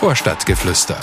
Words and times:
Vorstadtgeflüster. 0.00 0.96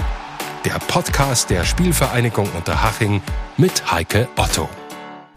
Der 0.65 0.79
Podcast 0.87 1.51
der 1.51 1.65
Spielvereinigung 1.65 2.49
Unterhaching 2.57 3.21
mit 3.55 3.91
Heike 3.91 4.27
Otto. 4.35 4.67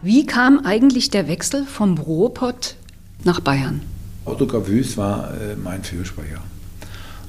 Wie 0.01 0.25
kam 0.25 0.65
eigentlich 0.65 1.11
der 1.11 1.27
Wechsel 1.27 1.67
vom 1.67 1.99
Ruhrpott 1.99 2.75
nach 3.23 3.39
Bayern? 3.39 3.83
Ottokar 4.25 4.65
Wüst 4.65 4.97
war 4.97 5.31
äh, 5.35 5.55
mein 5.55 5.83
Fürsprecher. 5.83 6.41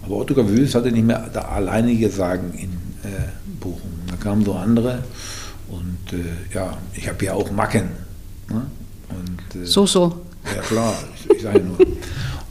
Aber 0.07 0.17
Ottokar 0.17 0.49
Wüst 0.49 0.75
hatte 0.75 0.91
nicht 0.91 1.05
mehr 1.05 1.29
da 1.31 1.43
alleinige 1.43 2.09
Sagen 2.09 2.55
in 2.55 2.71
äh, 3.07 3.29
Bochum. 3.61 3.93
Da 4.09 4.17
kamen 4.17 4.43
so 4.43 4.55
andere 4.55 5.05
und 5.69 6.19
äh, 6.19 6.55
ja, 6.55 6.79
ich 6.95 7.11
habe 7.11 7.23
ja 7.27 7.35
auch 7.35 7.51
Macken. 7.51 7.91
Ne? 8.49 8.62
Und, 9.11 9.62
äh, 9.62 9.67
so, 9.67 9.85
so. 9.85 10.23
Ja 10.57 10.62
klar, 10.62 10.95
ich, 11.14 11.29
ich 11.29 11.43
sage 11.43 11.61
nur. 11.61 11.77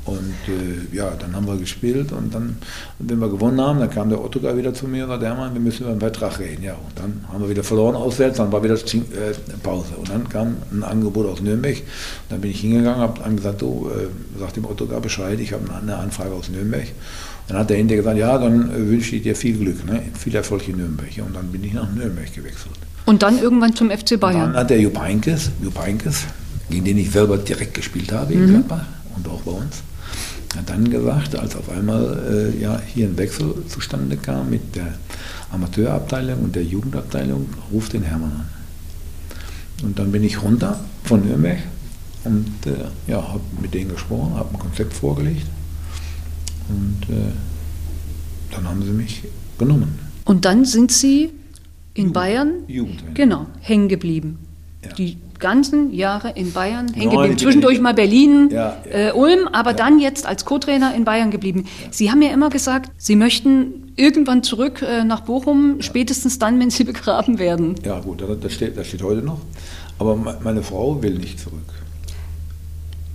Und 0.03 0.33
äh, 0.47 0.95
ja, 0.95 1.11
dann 1.11 1.35
haben 1.35 1.45
wir 1.45 1.57
gespielt 1.57 2.11
und 2.11 2.33
dann, 2.33 2.57
wenn 2.97 3.19
wir 3.19 3.29
gewonnen 3.29 3.61
haben, 3.61 3.79
dann 3.79 3.89
kam 3.89 4.09
der 4.09 4.23
Ottokar 4.23 4.57
wieder 4.57 4.73
zu 4.73 4.87
mir 4.87 5.03
und 5.03 5.09
sagte, 5.09 5.27
Hermann, 5.27 5.53
wir 5.53 5.61
müssen 5.61 5.83
über 5.83 5.91
einen 5.91 5.99
Vertrag 5.99 6.39
reden. 6.39 6.63
Ja, 6.63 6.73
und 6.73 6.91
dann 6.95 7.23
haben 7.31 7.41
wir 7.43 7.49
wieder 7.49 7.63
verloren 7.63 7.95
auswärts, 7.95 8.37
dann 8.37 8.51
war 8.51 8.63
wieder 8.63 8.73
äh, 8.73 9.33
Pause. 9.61 9.93
Und 9.97 10.09
dann 10.09 10.27
kam 10.27 10.57
ein 10.71 10.83
Angebot 10.83 11.27
aus 11.27 11.41
Nürnberg. 11.41 11.77
Und 11.77 11.85
dann 12.29 12.41
bin 12.41 12.49
ich 12.49 12.61
hingegangen, 12.61 12.99
habe 12.99 13.35
gesagt, 13.35 13.61
du, 13.61 13.91
äh, 13.95 14.39
sag 14.39 14.53
dem 14.53 14.65
Ottokar 14.65 15.01
Bescheid, 15.01 15.39
ich 15.39 15.53
habe 15.53 15.63
eine 15.71 15.95
Anfrage 15.95 16.33
aus 16.33 16.49
Nürnberg. 16.49 16.87
Dann 17.47 17.57
hat 17.57 17.69
der 17.69 17.77
hinterher 17.77 18.01
gesagt, 18.01 18.17
ja, 18.17 18.37
dann 18.39 18.71
äh, 18.71 18.89
wünsche 18.89 19.15
ich 19.15 19.21
dir 19.21 19.35
viel 19.35 19.55
Glück, 19.55 19.85
ne? 19.85 20.01
viel 20.17 20.33
Erfolg 20.33 20.67
in 20.67 20.77
Nürnberg. 20.77 21.11
Und 21.23 21.35
dann 21.35 21.47
bin 21.51 21.63
ich 21.63 21.73
nach 21.73 21.91
Nürnberg 21.93 22.33
gewechselt. 22.33 22.73
Und 23.05 23.21
dann 23.21 23.37
irgendwann 23.37 23.75
zum 23.75 23.91
FC 23.91 24.19
Bayern? 24.19 24.47
Und 24.47 24.53
dann 24.53 24.61
hat 24.61 24.69
der 24.71 24.79
Jupp 24.79 24.99
Heynckes, 24.99 25.51
Jupp 25.61 25.79
Heynckes 25.79 26.25
gegen 26.71 26.85
den 26.85 26.97
ich 26.97 27.11
selber 27.11 27.37
direkt 27.37 27.73
gespielt 27.73 28.11
habe 28.11 28.33
in 28.33 28.45
mhm. 28.45 28.49
Gladbach 28.49 28.85
und 29.23 29.31
auch 29.31 29.41
bei 29.41 29.51
uns, 29.51 29.83
hat 30.55 30.69
dann 30.69 30.89
gesagt, 30.89 31.35
als 31.35 31.55
auf 31.55 31.69
einmal 31.69 32.53
äh, 32.55 32.61
ja, 32.61 32.79
hier 32.93 33.07
ein 33.07 33.17
Wechsel 33.17 33.53
zustande 33.67 34.17
kam 34.17 34.49
mit 34.49 34.75
der 34.75 34.93
Amateurabteilung 35.51 36.43
und 36.43 36.55
der 36.55 36.63
Jugendabteilung, 36.63 37.47
ruft 37.71 37.93
den 37.93 38.03
Hermann 38.03 38.31
an. 38.31 38.49
Und 39.83 39.99
dann 39.99 40.11
bin 40.11 40.23
ich 40.23 40.41
runter 40.41 40.79
von 41.03 41.25
Nürnberg 41.25 41.59
und 42.23 42.53
äh, 42.65 42.85
ja, 43.07 43.17
habe 43.17 43.41
mit 43.61 43.73
denen 43.73 43.91
gesprochen, 43.91 44.35
habe 44.35 44.53
ein 44.53 44.59
Konzept 44.59 44.93
vorgelegt 44.93 45.47
und 46.69 47.13
äh, 47.13 47.31
dann 48.51 48.67
haben 48.67 48.83
sie 48.83 48.91
mich 48.91 49.23
genommen. 49.57 49.97
Und 50.25 50.45
dann 50.45 50.65
sind 50.65 50.91
Sie 50.91 51.31
in 51.93 52.03
Jugend, 52.03 52.13
Bayern 52.13 52.53
genau 53.13 53.47
hängen 53.59 53.89
geblieben. 53.89 54.39
Ja. 54.83 54.93
Die 54.93 55.17
ganzen 55.41 55.93
Jahre 55.93 56.31
in 56.35 56.53
Bayern 56.53 56.93
hängen 56.93 57.09
geblieben. 57.09 57.37
Zwischendurch 57.37 57.81
mal 57.81 57.93
Berlin, 57.93 58.49
ja, 58.51 58.77
ja. 58.89 59.09
Äh, 59.09 59.11
Ulm, 59.11 59.49
aber 59.51 59.71
ja. 59.71 59.75
dann 59.75 59.99
jetzt 59.99 60.25
als 60.25 60.45
Co-Trainer 60.45 60.95
in 60.95 61.03
Bayern 61.03 61.31
geblieben. 61.31 61.65
Sie 61.89 62.09
haben 62.09 62.21
ja 62.21 62.31
immer 62.31 62.49
gesagt, 62.49 62.91
Sie 62.97 63.17
möchten 63.17 63.91
irgendwann 63.97 64.43
zurück 64.43 64.81
äh, 64.81 65.03
nach 65.03 65.21
Bochum, 65.21 65.81
spätestens 65.81 66.39
dann, 66.39 66.59
wenn 66.59 66.69
Sie 66.69 66.83
begraben 66.85 67.39
werden. 67.39 67.75
Ja 67.83 67.99
gut, 67.99 68.23
das 68.41 68.53
steht, 68.53 68.77
das 68.77 68.87
steht 68.87 69.03
heute 69.03 69.21
noch. 69.21 69.41
Aber 69.99 70.15
meine 70.15 70.63
Frau 70.63 71.01
will 71.03 71.15
nicht 71.15 71.39
zurück. 71.39 71.59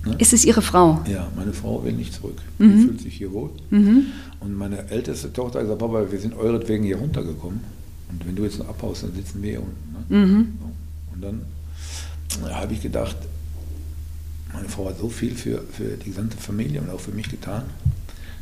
Ne? 0.05 0.15
Ist 0.19 0.33
es 0.33 0.45
Ihre 0.45 0.61
Frau? 0.61 1.01
Ja, 1.11 1.27
meine 1.35 1.53
Frau 1.53 1.83
will 1.83 1.93
nicht 1.93 2.13
zurück. 2.13 2.37
Mhm. 2.59 2.71
Die 2.71 2.85
fühlt 2.85 3.01
sich 3.01 3.13
hier 3.15 3.33
wohl. 3.33 3.49
Mhm. 3.69 4.07
Und 4.39 4.57
meine 4.57 4.89
älteste 4.89 5.33
Tochter 5.33 5.59
hat 5.59 5.65
gesagt, 5.65 5.79
Papa, 5.79 6.05
wir 6.09 6.19
sind 6.19 6.37
euretwegen 6.37 6.85
hier 6.85 6.97
runtergekommen. 6.97 7.59
Und 8.09 8.25
wenn 8.25 8.35
du 8.35 8.43
jetzt 8.43 8.61
abhaust, 8.61 9.03
dann 9.03 9.13
sitzen 9.13 9.41
wir 9.41 9.51
hier 9.51 9.61
unten. 9.61 9.95
Ne? 10.09 10.25
Mhm. 10.25 10.47
Und 11.13 11.21
dann 11.21 11.41
da 12.43 12.55
habe 12.55 12.73
ich 12.73 12.81
gedacht, 12.81 13.17
meine 14.53 14.69
Frau 14.69 14.87
hat 14.89 14.97
so 14.97 15.09
viel 15.09 15.35
für, 15.35 15.61
für 15.71 15.97
die 15.97 16.09
gesamte 16.09 16.37
Familie 16.37 16.81
und 16.81 16.89
auch 16.89 16.99
für 16.99 17.11
mich 17.11 17.29
getan, 17.29 17.63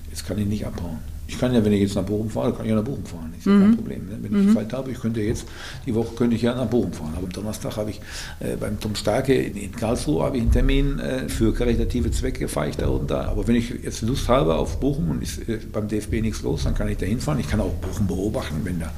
jetzt 0.10 0.26
kann 0.26 0.38
ich 0.38 0.46
nicht 0.48 0.66
abhauen. 0.66 1.00
Ich 1.28 1.40
kann 1.40 1.54
ja, 1.54 1.66
wenn 1.66 1.74
ich 1.74 1.82
jetzt 1.82 1.96
nach 1.96 2.04
Bochum 2.04 2.30
fahre, 2.30 2.54
kann 2.54 2.66
ich 2.66 2.70
ja 2.70 2.76
nach 2.76 2.84
Bochum 2.84 3.04
fahren. 3.04 3.34
Ist 3.36 3.48
ja 3.48 3.54
mhm. 3.54 3.62
kein 3.62 3.76
Problem. 3.78 4.06
Ne? 4.06 4.18
Wenn 4.22 4.32
mhm. 4.32 4.50
ich 4.50 4.54
Zeit 4.54 4.74
habe, 4.74 4.92
ich 4.92 5.00
könnte 5.00 5.22
jetzt, 5.22 5.48
die 5.86 5.96
Woche 5.96 6.14
könnte 6.16 6.36
ich 6.36 6.44
ja 6.44 6.54
nach 6.54 6.68
Bochum 6.68 6.94
fahren. 6.94 7.14
Aber 7.16 7.26
am 7.26 7.32
Donnerstag 7.32 7.78
habe 7.78 7.90
ich 7.90 8.02
äh, 8.40 8.56
beim 8.58 8.80
Tom 8.80 8.94
Starke 8.96 9.34
in, 9.34 9.56
in 9.56 9.72
Karlsruhe 9.72 10.24
habe 10.24 10.38
ich 10.38 10.44
einen 10.44 10.52
Termin 10.52 11.00
äh, 11.00 11.28
für 11.28 11.54
karitative 11.54 12.12
Zwecke, 12.12 12.48
fahre 12.48 12.70
ich 12.70 12.78
da 12.78 12.88
runter. 12.88 13.28
Aber 13.28 13.48
wenn 13.48 13.56
ich 13.56 13.72
jetzt 13.84 14.04
Lust 14.04 14.30
habe 14.30 14.56
auf 14.56 14.80
Bochum 14.80 15.10
und 15.10 15.24
ist 15.24 15.50
äh, 15.50 15.60
beim 15.72 15.88
DFB 15.88 16.22
nichts 16.22 16.44
los, 16.44 16.64
dann 16.66 16.76
kann 16.76 16.90
ich 16.90 16.98
da 16.98 17.08
hinfahren. 17.08 17.40
Ich 17.40 17.50
kann 17.50 17.60
auch 17.60 17.74
Bochum 17.74 18.06
beobachten, 18.06 18.62
wenn 18.64 18.80
da 18.80 18.92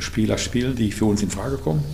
Spieler 0.00 0.38
spielen, 0.38 0.74
die 0.76 0.90
für 0.92 1.04
uns 1.04 1.22
in 1.22 1.30
Frage 1.30 1.58
kommen. 1.58 1.84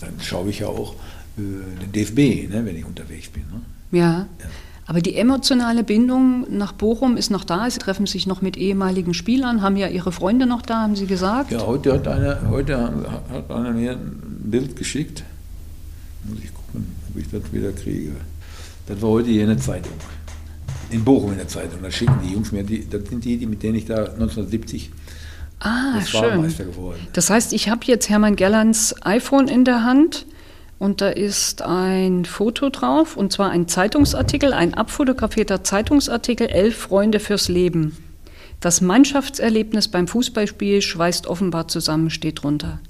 Dann 0.00 0.14
schaue 0.20 0.48
ich 0.48 0.60
ja 0.60 0.68
auch, 0.68 0.94
den 1.36 1.92
DFB, 1.92 2.50
ne, 2.50 2.62
wenn 2.64 2.76
ich 2.76 2.84
unterwegs 2.84 3.28
bin. 3.28 3.42
Ne? 3.42 3.98
Ja. 3.98 4.26
ja. 4.38 4.46
Aber 4.86 5.00
die 5.00 5.14
emotionale 5.14 5.84
Bindung 5.84 6.46
nach 6.50 6.72
Bochum 6.72 7.16
ist 7.16 7.30
noch 7.30 7.44
da. 7.44 7.70
Sie 7.70 7.78
treffen 7.78 8.06
sich 8.06 8.26
noch 8.26 8.42
mit 8.42 8.56
ehemaligen 8.56 9.14
Spielern, 9.14 9.62
haben 9.62 9.76
ja 9.76 9.88
Ihre 9.88 10.12
Freunde 10.12 10.46
noch 10.46 10.62
da, 10.62 10.82
haben 10.82 10.96
Sie 10.96 11.06
gesagt? 11.06 11.52
Ja, 11.52 11.66
heute 11.66 11.94
hat 11.94 12.08
einer, 12.08 12.40
heute 12.50 12.76
hat 13.30 13.50
einer 13.50 13.70
mir 13.70 13.92
ein 13.92 14.40
Bild 14.44 14.76
geschickt. 14.76 15.22
Muss 16.24 16.38
ich 16.42 16.52
gucken, 16.52 16.86
ob 17.10 17.18
ich 17.18 17.30
das 17.30 17.52
wieder 17.52 17.72
kriege. 17.72 18.12
Das 18.86 19.00
war 19.00 19.10
heute 19.10 19.30
hier 19.30 19.42
in 19.42 19.48
der 19.48 19.58
Zeitung. 19.58 19.92
In 20.90 21.04
Bochum 21.04 21.32
in 21.32 21.38
der 21.38 21.48
Zeitung. 21.48 21.80
Da 21.80 21.90
schicken 21.90 22.18
die 22.22 22.32
Jungs 22.32 22.52
mir, 22.52 22.64
die, 22.64 22.86
das 22.88 23.08
sind 23.08 23.24
die, 23.24 23.38
die 23.38 23.46
mit 23.46 23.62
denen 23.62 23.76
ich 23.76 23.86
da 23.86 24.04
1970 24.04 24.90
Ah, 25.60 26.00
schön. 26.04 26.42
Geworden. 26.42 27.06
Das 27.12 27.30
heißt, 27.30 27.52
ich 27.52 27.68
habe 27.68 27.82
jetzt 27.86 28.08
Hermann 28.08 28.34
Gerlands 28.34 28.96
iPhone 29.02 29.46
in 29.46 29.64
der 29.64 29.84
Hand 29.84 30.26
und 30.82 31.00
da 31.00 31.10
ist 31.10 31.62
ein 31.62 32.24
Foto 32.24 32.68
drauf, 32.68 33.16
und 33.16 33.32
zwar 33.32 33.50
ein 33.50 33.68
Zeitungsartikel, 33.68 34.52
ein 34.52 34.74
abfotografierter 34.74 35.62
Zeitungsartikel, 35.62 36.48
Elf 36.48 36.76
Freunde 36.76 37.20
fürs 37.20 37.48
Leben. 37.48 37.96
Das 38.58 38.80
Mannschaftserlebnis 38.80 39.86
beim 39.86 40.08
Fußballspiel 40.08 40.82
schweißt 40.82 41.28
offenbar 41.28 41.68
zusammen, 41.68 42.10
steht 42.10 42.42
drunter. 42.42 42.80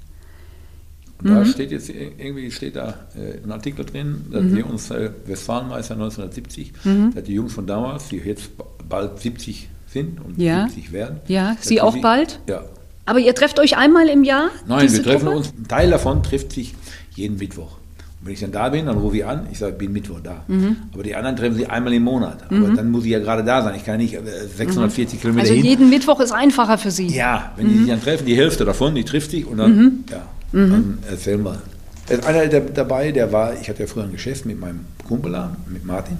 Da 1.23 1.41
mhm. 1.41 1.45
steht 1.45 1.69
jetzt 1.69 1.87
irgendwie 1.87 2.49
steht 2.49 2.77
da 2.77 2.95
äh, 3.15 3.43
ein 3.43 3.51
Artikel 3.51 3.85
drin, 3.85 4.25
dass 4.31 4.41
mhm. 4.41 4.55
wir 4.55 4.69
uns 4.71 4.89
äh, 4.89 5.11
Westfalenmeister 5.27 5.93
1970, 5.93 6.73
mhm. 6.83 7.11
dass 7.13 7.23
die 7.25 7.33
Jungs 7.35 7.53
von 7.53 7.67
damals, 7.67 8.07
die 8.07 8.17
jetzt 8.17 8.49
bald 8.89 9.19
70 9.19 9.69
sind 9.87 10.19
und 10.19 10.39
ja. 10.39 10.63
70 10.67 10.93
werden. 10.93 11.19
Ja, 11.27 11.57
Sie 11.61 11.79
auch 11.79 11.93
sie, 11.93 12.01
bald? 12.01 12.39
Ja. 12.49 12.63
Aber 13.05 13.19
ihr 13.19 13.35
trefft 13.35 13.59
euch 13.59 13.77
einmal 13.77 14.09
im 14.09 14.23
Jahr? 14.23 14.49
Nein, 14.65 14.91
wir 14.91 15.03
treffen 15.03 15.25
Truppe? 15.25 15.37
uns, 15.37 15.53
ein 15.55 15.67
Teil 15.67 15.91
davon 15.91 16.23
trifft 16.23 16.53
sich 16.53 16.73
jeden 17.15 17.37
Mittwoch. 17.37 17.82
Wenn 18.23 18.33
ich 18.33 18.39
dann 18.39 18.53
da 18.53 18.69
bin, 18.69 18.85
dann 18.85 18.97
rufe 18.97 19.17
ich 19.17 19.25
an, 19.25 19.47
ich 19.51 19.59
sage, 19.59 19.73
bin 19.73 19.91
Mittwoch 19.91 20.21
da. 20.23 20.43
Mhm. 20.47 20.77
Aber 20.93 21.03
die 21.03 21.13
anderen 21.13 21.35
treffen 21.35 21.55
sich 21.55 21.69
einmal 21.69 21.91
im 21.91 22.03
Monat. 22.03 22.43
Aber 22.43 22.55
mhm. 22.55 22.75
dann 22.77 22.89
muss 22.89 23.03
ich 23.03 23.11
ja 23.11 23.19
gerade 23.19 23.43
da 23.43 23.61
sein. 23.61 23.75
Ich 23.75 23.83
kann 23.83 23.97
nicht 23.97 24.17
640 24.55 25.13
äh, 25.13 25.17
mhm. 25.17 25.21
Kilometer 25.21 25.41
also 25.41 25.53
hin. 25.53 25.61
Also 25.61 25.69
jeden 25.69 25.89
Mittwoch 25.89 26.21
ist 26.21 26.31
einfacher 26.31 26.77
für 26.77 26.91
Sie. 26.91 27.07
Ja, 27.07 27.51
wenn 27.57 27.67
die 27.67 27.73
mhm. 27.73 27.79
sich 27.79 27.89
dann 27.89 28.01
treffen, 28.01 28.25
die 28.25 28.37
Hälfte 28.37 28.63
davon, 28.63 28.95
die 28.95 29.03
trifft 29.03 29.31
sich 29.31 29.45
und 29.45 29.57
dann, 29.57 29.75
mhm. 29.75 30.03
ja, 30.09 30.21
mhm. 30.53 30.71
dann 30.71 30.97
erzählen 31.09 31.43
wir. 31.43 31.61
Da 32.07 32.13
ist 32.15 32.25
einer 32.25 32.47
dabei, 32.47 33.11
der 33.11 33.31
war, 33.33 33.59
ich 33.59 33.67
hatte 33.67 33.81
ja 33.81 33.87
früher 33.87 34.03
ein 34.03 34.13
Geschäft 34.13 34.45
mit 34.45 34.57
meinem 34.57 34.81
Kumpel 35.05 35.35
mit 35.67 35.83
Martin. 35.83 36.17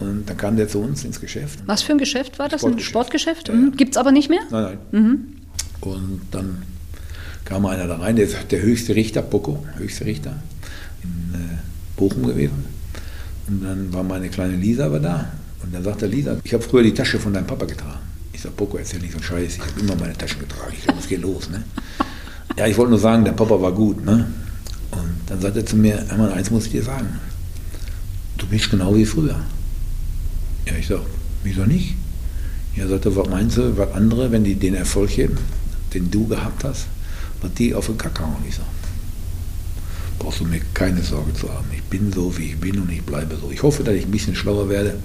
Und 0.00 0.30
dann 0.30 0.36
kam 0.36 0.56
der 0.56 0.68
zu 0.68 0.78
uns 0.78 1.04
ins 1.04 1.20
Geschäft. 1.20 1.58
Was 1.66 1.82
für 1.82 1.92
ein 1.92 1.98
Geschäft 1.98 2.38
war 2.38 2.48
das? 2.48 2.60
Sportgeschäft. 2.60 2.78
Ein 2.78 2.90
Sportgeschäft? 2.90 3.48
Ja, 3.48 3.54
ja. 3.54 3.70
Gibt 3.76 3.94
es 3.94 3.96
aber 3.98 4.12
nicht 4.12 4.30
mehr? 4.30 4.40
Nein, 4.50 4.78
nein. 4.92 5.34
Und 5.80 6.20
dann 6.30 6.62
kam 7.44 7.66
einer 7.66 7.86
da 7.86 7.96
rein, 7.96 8.16
der, 8.16 8.28
der 8.50 8.62
höchste 8.62 8.94
Richter, 8.94 9.20
Poco, 9.20 9.64
höchste 9.76 10.06
Richter 10.06 10.36
in 11.02 11.34
äh, 11.34 11.58
Bochum 11.96 12.26
gewesen. 12.26 12.64
Und 13.48 13.64
dann 13.64 13.92
war 13.92 14.02
meine 14.02 14.28
kleine 14.28 14.56
Lisa 14.56 14.86
aber 14.86 15.00
da. 15.00 15.32
Und 15.62 15.74
dann 15.74 15.82
sagte 15.82 16.06
Lisa, 16.06 16.36
ich 16.44 16.54
habe 16.54 16.62
früher 16.62 16.82
die 16.82 16.94
Tasche 16.94 17.18
von 17.18 17.32
deinem 17.32 17.46
Papa 17.46 17.64
getragen. 17.64 17.98
Ich 18.32 18.42
sage, 18.42 18.54
Poco, 18.56 18.76
erzähl 18.76 19.00
nicht 19.00 19.10
so 19.10 19.18
einen 19.18 19.24
Scheiß, 19.24 19.56
ich 19.56 19.60
habe 19.60 19.80
immer 19.80 19.96
meine 19.96 20.16
Taschen 20.16 20.38
getragen. 20.38 20.72
Ich 20.72 20.84
glaube, 20.84 21.00
es 21.00 21.08
geht 21.08 21.22
los. 21.22 21.50
Ne? 21.50 21.64
Ja, 22.56 22.68
ich 22.68 22.76
wollte 22.76 22.90
nur 22.90 23.00
sagen, 23.00 23.24
der 23.24 23.32
Papa 23.32 23.60
war 23.60 23.72
gut. 23.72 24.04
Ne? 24.04 24.26
Und 24.92 25.10
dann 25.26 25.40
sagt 25.40 25.56
er 25.56 25.66
zu 25.66 25.76
mir, 25.76 26.04
Hermann, 26.08 26.32
eins 26.32 26.50
muss 26.50 26.66
ich 26.66 26.72
dir 26.72 26.84
sagen. 26.84 27.08
Du 28.36 28.46
bist 28.46 28.70
genau 28.70 28.94
wie 28.94 29.04
früher. 29.04 29.40
Ja, 30.66 30.72
ich 30.78 30.86
sage, 30.86 31.02
wieso 31.42 31.64
nicht? 31.64 31.96
Ja, 32.76 32.86
sagt 32.86 33.06
er, 33.06 33.16
was 33.16 33.28
meinst 33.28 33.56
du, 33.56 33.76
was 33.76 33.92
andere, 33.92 34.30
wenn 34.30 34.44
die 34.44 34.54
den 34.54 34.74
Erfolg 34.74 35.16
hätten, 35.16 35.38
den 35.92 36.08
du 36.08 36.28
gehabt 36.28 36.62
hast, 36.62 36.86
was 37.42 37.52
die 37.54 37.74
auf 37.74 37.86
den 37.86 37.98
Kakao? 37.98 38.36
Ich 38.48 38.54
sage, 38.54 38.68
brauchst 40.18 40.40
du 40.40 40.44
mir 40.44 40.60
keine 40.74 41.02
Sorge 41.02 41.32
zu 41.34 41.48
haben. 41.52 41.66
Ich 41.74 41.82
bin 41.84 42.12
so, 42.12 42.36
wie 42.36 42.46
ich 42.46 42.56
bin 42.58 42.78
und 42.80 42.90
ich 42.90 43.02
bleibe 43.02 43.36
so. 43.36 43.50
Ich 43.50 43.62
hoffe, 43.62 43.82
dass 43.82 43.94
ich 43.94 44.04
ein 44.04 44.10
bisschen 44.10 44.34
schlauer 44.34 44.68
werde, 44.68 44.96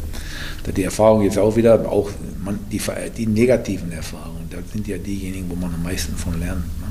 dass 0.64 0.74
die 0.74 0.84
Erfahrung 0.84 1.24
jetzt 1.24 1.38
auch 1.38 1.56
wieder, 1.56 1.88
auch 1.90 2.10
man, 2.44 2.60
die, 2.72 2.82
die 3.18 3.28
negativen 3.28 3.92
Erfahrungen, 3.92 4.48
das 4.50 4.62
sind 4.72 4.88
ja 4.88 4.98
diejenigen, 4.98 5.50
wo 5.50 5.56
man 5.56 5.74
am 5.74 5.84
meisten 5.84 6.16
von 6.16 6.40
lernt. 6.40 6.66
Ne? 6.80 6.88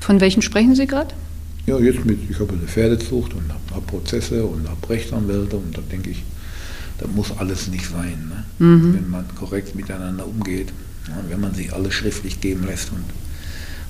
Von 0.00 0.20
welchen 0.20 0.42
sprechen 0.42 0.74
Sie 0.74 0.86
gerade? 0.86 1.14
Ja, 1.66 1.78
jetzt 1.78 2.04
mit, 2.04 2.18
ich 2.30 2.38
habe 2.38 2.52
eine 2.52 2.66
Pferdezucht 2.66 3.34
und 3.34 3.48
habe 3.48 3.74
hab 3.74 3.86
Prozesse 3.86 4.44
und 4.44 4.68
habe 4.68 4.88
Rechtsanwälte 4.88 5.56
und 5.56 5.76
da 5.76 5.82
denke 5.90 6.10
ich, 6.10 6.22
das 6.98 7.08
muss 7.10 7.36
alles 7.38 7.68
nicht 7.68 7.86
sein. 7.86 8.30
Ne? 8.58 8.64
Mhm. 8.64 8.94
Wenn 8.94 9.10
man 9.10 9.24
korrekt 9.34 9.74
miteinander 9.74 10.26
umgeht, 10.26 10.72
ja, 11.08 11.16
wenn 11.28 11.40
man 11.40 11.54
sich 11.54 11.72
alles 11.72 11.94
schriftlich 11.94 12.40
geben 12.40 12.66
lässt 12.66 12.90
und 12.92 13.04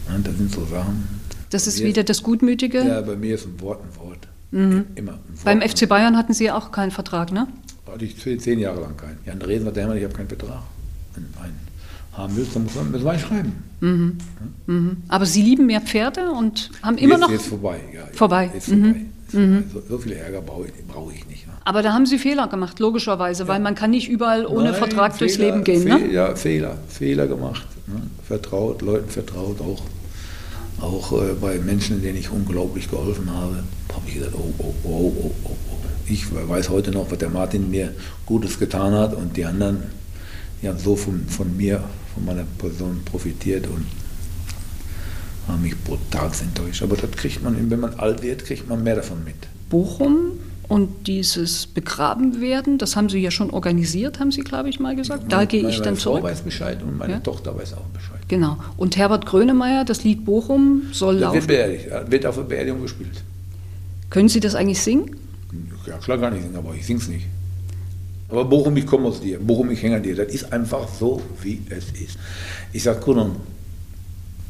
ja, 0.09 0.19
das 0.23 0.37
sind 0.37 0.53
so 0.53 0.65
Sachen, 0.67 1.07
das 1.51 1.67
ist 1.67 1.83
wieder 1.83 2.05
das 2.05 2.23
Gutmütige? 2.23 2.79
Ja, 2.79 3.01
bei 3.01 3.17
mir 3.17 3.35
ist 3.35 3.47
ein 3.47 3.61
Wort 3.61 3.81
ein 3.83 3.97
Wort. 4.05 4.29
Mhm. 4.51 4.85
Immer 4.95 5.13
ein 5.13 5.19
Wort. 5.29 5.45
Beim 5.45 5.63
FC 5.63 5.89
Bayern 5.89 6.17
hatten 6.17 6.35
Sie 6.35 6.45
ja 6.45 6.57
auch 6.57 6.71
keinen 6.73 6.91
Vertrag, 6.91 7.33
ne? 7.33 7.49
Hatte 7.87 8.05
ich 8.05 8.19
zehn 8.19 8.59
Jahre 8.59 8.81
lang 8.81 8.97
keinen. 8.97 9.19
Jan 9.25 9.39
Dresen 9.39 9.67
hat 9.67 9.77
der 9.77 9.95
ich 9.95 10.05
habe 10.05 10.15
keinen 10.15 10.29
Vertrag. 10.29 10.63
einen 11.17 11.67
haben 12.17 12.37
willst, 12.37 12.57
dann 12.57 12.65
muss 12.65 12.75
man, 12.75 12.91
müssen 12.91 13.05
wir 13.05 13.19
schreiben. 13.19 13.53
Mhm. 13.81 14.19
Mhm. 14.67 14.97
Aber 15.09 15.27
Sie 15.27 15.43
lieben 15.43 15.67
mehr 15.67 15.81
Pferde 15.81 16.31
und 16.31 16.71
haben 16.83 16.97
immer 16.97 17.15
jetzt, 17.15 17.21
noch... 17.21 17.31
Jetzt 17.31 17.47
vorbei, 17.47 17.81
ja. 17.95 18.07
Vorbei. 18.13 18.51
Jetzt 18.55 18.69
vorbei. 18.69 18.81
Mhm. 18.83 19.07
Mhm. 19.33 19.65
So, 19.73 19.83
so, 19.89 19.99
viel 19.99 20.13
Ärger 20.13 20.41
brauche 20.41 20.67
ich, 20.67 20.73
brauch 20.87 21.11
ich 21.13 21.27
nicht. 21.27 21.47
Ne? 21.47 21.53
Aber 21.65 21.83
da 21.83 21.93
haben 21.93 22.07
Sie 22.07 22.19
Fehler 22.19 22.47
gemacht, 22.47 22.79
logischerweise, 22.79 23.43
ja. 23.43 23.49
weil 23.49 23.61
man 23.61 23.75
kann 23.75 23.91
nicht 23.91 24.09
überall 24.09 24.47
ohne 24.47 24.71
Nein, 24.71 24.75
Vertrag 24.75 25.13
Fehler, 25.13 25.19
durchs 25.19 25.39
Leben 25.39 25.65
gehen. 25.65 25.83
Fehl, 25.83 25.99
ne? 25.99 26.13
Ja, 26.13 26.35
Fehler, 26.37 26.77
Fehler 26.89 27.27
gemacht. 27.27 27.67
Ne? 27.87 28.03
Vertraut, 28.27 28.83
Leuten 28.83 29.11
vertraut, 29.11 29.61
auch, 29.61 29.83
auch 30.81 31.13
äh, 31.13 31.35
bei 31.41 31.59
Menschen, 31.59 32.03
denen 32.03 32.19
ich 32.19 32.31
unglaublich 32.31 32.91
geholfen 32.91 33.31
habe, 33.31 33.63
habe 33.93 34.09
ich 34.09 34.15
gesagt, 34.15 34.35
oh, 34.35 34.53
oh, 34.59 34.75
oh, 34.85 34.89
oh, 34.89 35.35
oh, 35.45 35.51
oh. 35.51 35.77
Ich 36.09 36.27
weiß 36.33 36.69
heute 36.69 36.91
noch, 36.93 37.11
was 37.11 37.19
der 37.19 37.31
Martin 37.31 37.71
mir 37.71 37.93
Gutes 38.27 38.59
getan 38.59 38.93
hat 38.93 39.15
und 39.15 39.37
die 39.37 39.45
anderen, 39.45 39.83
die 40.63 40.69
haben 40.69 40.79
so 40.79 40.95
von, 40.95 41.27
von 41.29 41.57
mir, 41.57 41.83
von 42.15 42.25
meiner 42.25 42.45
Person 42.59 43.03
profitiert 43.05 43.67
und 43.67 43.87
haben 45.49 45.63
mich 45.63 45.77
brutal 45.79 46.31
enttäuscht. 46.41 46.83
Aber 46.83 46.97
das 46.97 47.11
kriegt 47.13 47.43
man, 47.43 47.71
wenn 47.71 47.81
man 47.81 47.95
alt 47.95 48.23
wird, 48.23 48.45
kriegt 48.45 48.69
man 48.69 48.83
mehr 48.83 48.97
davon 48.97 49.25
mit. 49.25 49.35
Bochum 49.69 50.33
und 50.69 51.07
dieses 51.07 51.67
Begrabenwerden, 51.67 52.79
das 52.79 52.97
haben 52.97 53.09
Sie 53.09 53.19
ja 53.19 53.31
schon 53.31 53.51
organisiert, 53.51 54.19
haben 54.19 54.33
Sie, 54.33 54.43
glaube 54.43 54.69
ich, 54.69 54.81
mal 54.81 54.97
gesagt. 54.97 55.25
Da 55.33 55.45
gehe 55.45 55.69
ich 55.69 55.77
dann 55.79 55.85
meine 55.85 55.97
zurück. 55.97 56.23
Meine 56.23 56.35
Frau 56.35 56.41
weiß 56.41 56.45
Bescheid 56.45 56.83
und 56.83 56.99
meine 56.99 57.15
ja? 57.15 57.21
Tochter 57.21 57.57
weiß 57.57 57.75
auch 57.75 57.85
Bescheid. 57.93 58.16
Genau. 58.29 58.59
Und 58.77 58.97
Herbert 58.97 59.27
Grönemeyer, 59.27 59.85
das 59.85 60.03
Lied 60.05 60.25
Bochum 60.25 60.83
soll 60.93 61.15
das 61.15 61.23
laufen. 61.23 61.35
Wird, 61.35 61.47
beerdigt, 61.47 61.87
wird 62.11 62.27
auf 62.27 62.37
der 62.37 62.43
Beerdigung 62.43 62.83
gespielt. 62.83 63.23
Können 64.11 64.29
Sie 64.29 64.41
das 64.41 64.55
eigentlich 64.55 64.81
singen? 64.81 65.17
Ja, 65.87 65.99
klar 65.99 66.19
gar 66.19 66.31
nicht 66.31 66.43
singen, 66.43 66.57
aber 66.57 66.75
ich 66.75 66.85
sing's 66.85 67.09
nicht. 67.09 67.27
Aber 68.29 68.45
Bochum, 68.45 68.77
ich 68.77 68.87
komme 68.87 69.07
aus 69.07 69.21
dir. 69.21 69.39
Bochum, 69.39 69.71
ich 69.71 69.83
hänge 69.83 69.97
an 69.97 70.03
dir. 70.03 70.17
Das 70.17 70.29
ist 70.29 70.53
einfach 70.53 70.89
so, 70.89 71.23
wie 71.43 71.63
es 71.69 71.91
ist. 72.01 72.19
Ich 72.73 72.83
sage, 72.83 72.99
Kunon, 72.99 73.37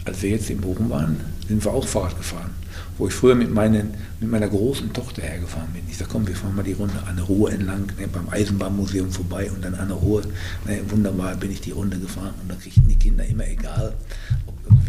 als 0.05 0.23
wir 0.23 0.31
jetzt 0.31 0.49
in 0.49 0.61
Bochum 0.61 0.89
waren, 0.89 1.21
sind 1.47 1.63
wir 1.63 1.73
auch 1.73 1.87
Fahrrad 1.87 2.17
gefahren. 2.17 2.51
Wo 2.99 3.09
ich 3.09 3.15
früher 3.15 3.35
mit, 3.35 3.53
meinen, 3.53 3.95
mit 4.21 4.31
meiner 4.31 4.49
großen 4.49 4.93
Tochter 4.93 5.23
hergefahren 5.23 5.69
bin. 5.73 5.83
Ich 5.89 5.99
sage, 5.99 6.11
komm, 6.13 6.27
wir 6.27 6.35
fahren 6.35 6.57
mal 6.57 6.63
die 6.63 6.73
Runde 6.73 6.95
an 7.07 7.17
der 7.17 7.27
Ruhr 7.27 7.53
entlang, 7.53 7.87
ne, 7.99 8.09
beim 8.09 8.29
Eisenbahnmuseum 8.31 9.11
vorbei 9.11 9.51
und 9.51 9.65
dann 9.65 9.75
an 9.75 9.89
der 9.89 9.97
Ruhr. 9.97 10.23
Ne, 10.67 10.81
wunderbar 10.89 11.37
bin 11.37 11.51
ich 11.51 11.61
die 11.61 11.73
Runde 11.73 11.99
gefahren 11.99 12.35
und 12.41 12.51
dann 12.51 12.59
kriegten 12.59 12.89
die 12.89 12.97
Kinder 12.97 13.25
immer, 13.27 13.47
egal 13.47 13.95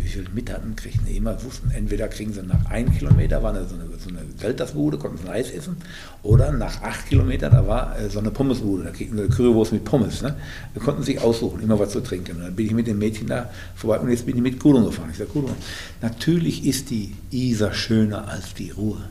wie 0.08 0.12
viel 0.12 0.26
mit 0.34 0.52
hatten, 0.52 0.76
kriegten 0.76 1.06
die 1.06 1.18
immer, 1.18 1.44
wussten, 1.44 1.70
entweder 1.72 2.08
kriegen 2.08 2.32
sie 2.32 2.42
nach 2.42 2.66
einem 2.70 2.94
Kilometer, 2.98 3.44
war 3.44 3.54
so 3.68 3.76
eine, 3.76 3.86
so 4.00 4.10
eine 4.10 4.20
Weltersbude, 4.40 4.98
konnten 4.98 5.18
sie 5.18 5.30
Eis 5.30 5.52
essen, 5.52 5.78
oder 6.24 6.52
nach 6.54 6.82
acht 6.82 7.10
Kilometern, 7.10 7.52
da 7.52 7.68
war 7.68 8.00
äh, 8.00 8.10
so 8.10 8.20
eine 8.20 8.32
Pommesbude, 8.32 8.86
da 8.86 8.92
kriegten 8.92 9.18
sie 9.18 9.28
Currywurst 9.28 9.74
mit 9.74 9.84
Pommes. 9.84 10.22
Ne? 10.22 10.36
Da 10.74 10.80
konnten 10.80 11.04
sich 11.04 11.20
aussuchen, 11.20 11.62
immer 11.62 11.78
was 11.78 11.92
zu 11.92 12.00
trinken. 12.00 12.38
Und 12.38 12.44
dann 12.44 12.56
bin 12.56 12.68
ich 12.68 12.74
mit 12.74 12.88
dem 12.88 13.00
Mädchen 13.00 13.28
da 13.28 13.50
vorbei 13.76 14.00
und 14.00 14.10
jetzt 14.10 14.26
bin 14.26 14.38
ich 14.38 14.42
mit 14.42 14.60
Kudung 14.60 14.86
gefahren. 14.86 15.10
Ich 15.12 15.18
sage, 15.18 15.30
Kudung, 15.30 15.56
natürlich 16.02 16.66
ist 16.66 16.90
die 16.90 17.14
Isar 17.32 17.74
schöner 17.74 18.30
als 18.30 18.54
die 18.54 18.72
Ruhr. 18.72 19.02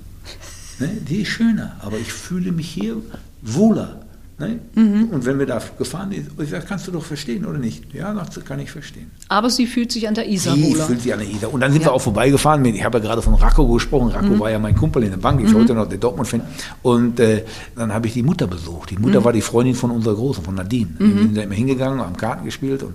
Ne? 0.79 0.89
Die 1.09 1.23
ist 1.23 1.29
schöner, 1.29 1.77
aber 1.81 1.99
ich 1.99 2.13
fühle 2.13 2.53
mich 2.53 2.69
hier 2.69 2.97
wohler. 3.43 4.06
Ne? 4.39 4.59
Mhm. 4.75 5.09
Und 5.13 5.25
wenn 5.25 5.39
wir 5.39 5.47
da 5.47 5.63
gefahren 5.79 6.11
sind, 6.11 6.29
ich 6.39 6.51
sage, 6.51 6.67
kannst 6.69 6.87
du 6.87 6.93
doch 6.93 7.03
verstehen 7.03 7.47
oder 7.47 7.57
nicht? 7.57 7.95
Ja, 7.95 8.13
das 8.13 8.45
kann 8.45 8.61
ich 8.61 8.71
verstehen. 8.71 9.11
Aber 9.29 9.49
sie 9.49 9.67
fühlt 9.67 9.91
sich 9.91 10.07
an 10.07 10.15
der 10.15 10.29
Isar 10.29 10.55
Sie 10.55 10.75
fühlt 10.75 11.01
sich 11.01 11.13
an 11.15 11.21
der 11.21 11.31
Isar. 11.31 11.55
Und 11.55 11.61
dann 11.61 11.73
sind 11.73 11.81
ja. 11.81 11.89
wir 11.89 11.95
auch 11.95 12.03
vorbeigefahren. 12.03 12.63
Ich 12.67 12.85
habe 12.85 12.99
ja 12.99 13.05
gerade 13.05 13.23
von 13.23 13.33
Racco 13.33 13.67
gesprochen. 13.67 14.09
Racco 14.09 14.35
mhm. 14.35 14.41
war 14.41 14.51
ja 14.51 14.59
mein 14.59 14.77
Kumpel 14.77 15.05
in 15.05 15.11
der 15.11 15.17
Bank. 15.17 15.41
Ich 15.41 15.51
mhm. 15.51 15.61
heute 15.61 15.73
noch 15.73 15.89
der 15.89 15.97
Dortmund-Fan. 15.97 16.43
Und 16.83 17.19
äh, 17.19 17.45
dann 17.77 17.95
habe 17.95 18.09
ich 18.09 18.13
die 18.13 18.23
Mutter 18.23 18.47
besucht. 18.47 18.91
Die 18.91 18.99
Mutter 18.99 19.21
mhm. 19.21 19.25
war 19.25 19.33
die 19.33 19.41
Freundin 19.41 19.75
von 19.75 19.91
unserer 19.91 20.17
Großen, 20.17 20.45
von 20.45 20.55
Nadine. 20.55 20.91
Mhm. 20.99 21.15
Wir 21.15 21.23
sind 21.23 21.37
da 21.39 21.43
immer 21.43 21.55
hingegangen, 21.55 22.01
haben 22.01 22.19
Karten 22.19 22.45
gespielt 22.45 22.83
und 22.83 22.95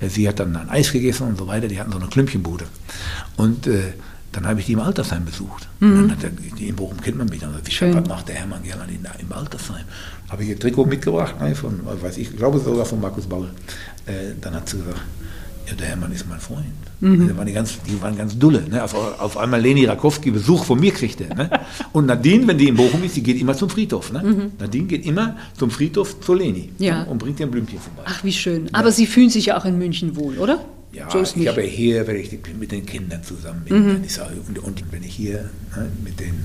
äh, 0.00 0.10
sie 0.10 0.28
hat 0.28 0.40
dann 0.40 0.54
ein 0.54 0.68
Eis 0.68 0.92
gegessen 0.92 1.26
und 1.26 1.38
so 1.38 1.46
weiter. 1.46 1.68
Die 1.68 1.80
hatten 1.80 1.92
so 1.92 1.98
eine 1.98 2.08
Klümpchenbude. 2.08 2.66
Und 3.38 3.66
äh, 3.66 3.94
dann 4.32 4.46
habe 4.46 4.60
ich 4.60 4.66
die 4.66 4.72
im 4.72 4.80
Altersheim 4.80 5.24
besucht. 5.24 5.68
Mhm. 5.80 6.08
Dann 6.08 6.10
hat 6.12 6.24
er, 6.24 6.66
in 6.66 6.74
Bochum 6.74 7.00
kennt 7.00 7.18
man 7.18 7.28
mich. 7.28 7.40
Dann 7.40 7.50
gesagt, 7.50 7.68
wie 7.68 7.94
was 7.94 8.08
macht 8.08 8.28
der 8.28 8.36
Hermann 8.36 8.62
Gerland 8.62 8.90
im 8.90 9.32
Altersheim? 9.32 9.84
Habe 10.28 10.42
ich 10.42 10.48
ihr 10.48 10.58
Trikot 10.58 10.86
mitgebracht, 10.86 11.38
ne, 11.40 11.54
von, 11.54 11.80
weiß 11.84 12.16
ich, 12.16 12.34
glaube 12.36 12.58
sogar 12.58 12.86
von 12.86 13.00
Markus 13.00 13.26
Baul. 13.26 13.50
Äh, 14.06 14.34
dann 14.40 14.54
hat 14.54 14.68
sie 14.68 14.78
gesagt, 14.78 15.00
ja, 15.68 15.74
der 15.74 15.86
Hermann 15.88 16.10
ist 16.12 16.28
mein 16.28 16.40
Freund. 16.40 16.64
Mhm. 17.00 17.28
Die, 17.28 17.36
waren 17.36 17.52
ganz, 17.52 17.78
die 17.86 18.00
waren 18.00 18.16
ganz 18.16 18.38
dulle. 18.38 18.62
Ne? 18.68 18.82
Auf, 18.82 18.94
auf, 18.94 19.36
einmal 19.36 19.60
Leni 19.60 19.84
Rakowski 19.84 20.30
Besuch 20.30 20.64
von 20.64 20.80
mir 20.80 20.92
kriegte. 20.92 21.24
Ne? 21.24 21.50
Und 21.92 22.06
Nadine, 22.06 22.46
wenn 22.48 22.58
die 22.58 22.68
in 22.68 22.76
Bochum 22.76 23.02
ist, 23.04 23.16
die 23.16 23.22
geht 23.22 23.40
immer 23.40 23.54
zum 23.54 23.68
Friedhof. 23.68 24.12
Ne? 24.12 24.22
Mhm. 24.22 24.52
Nadine 24.58 24.86
geht 24.86 25.04
immer 25.06 25.36
zum 25.56 25.70
Friedhof 25.70 26.20
zur 26.20 26.36
Leni 26.36 26.70
ja. 26.78 27.02
und 27.02 27.18
bringt 27.18 27.38
ihr 27.38 27.46
ein 27.46 27.50
Blümchen 27.50 27.78
vorbei. 27.78 28.02
Ach, 28.06 28.24
wie 28.24 28.32
schön. 28.32 28.68
Aber 28.72 28.88
ja. 28.88 28.92
Sie 28.92 29.06
fühlen 29.06 29.30
sich 29.30 29.46
ja 29.46 29.58
auch 29.58 29.64
in 29.64 29.78
München 29.78 30.16
wohl, 30.16 30.38
oder? 30.38 30.64
Ja, 30.92 31.10
so 31.10 31.22
ich 31.22 31.48
habe 31.48 31.62
hier, 31.62 32.06
wenn 32.06 32.16
ich 32.16 32.38
mit 32.58 32.70
den 32.70 32.84
Kindern 32.84 33.22
zusammen 33.22 33.62
bin, 33.64 33.82
mhm. 33.82 34.04
und, 34.46 34.58
und, 34.58 34.92
wenn 34.92 35.02
ich 35.02 35.14
hier 35.14 35.50
ne, 35.74 35.90
mit 36.04 36.20
denen 36.20 36.44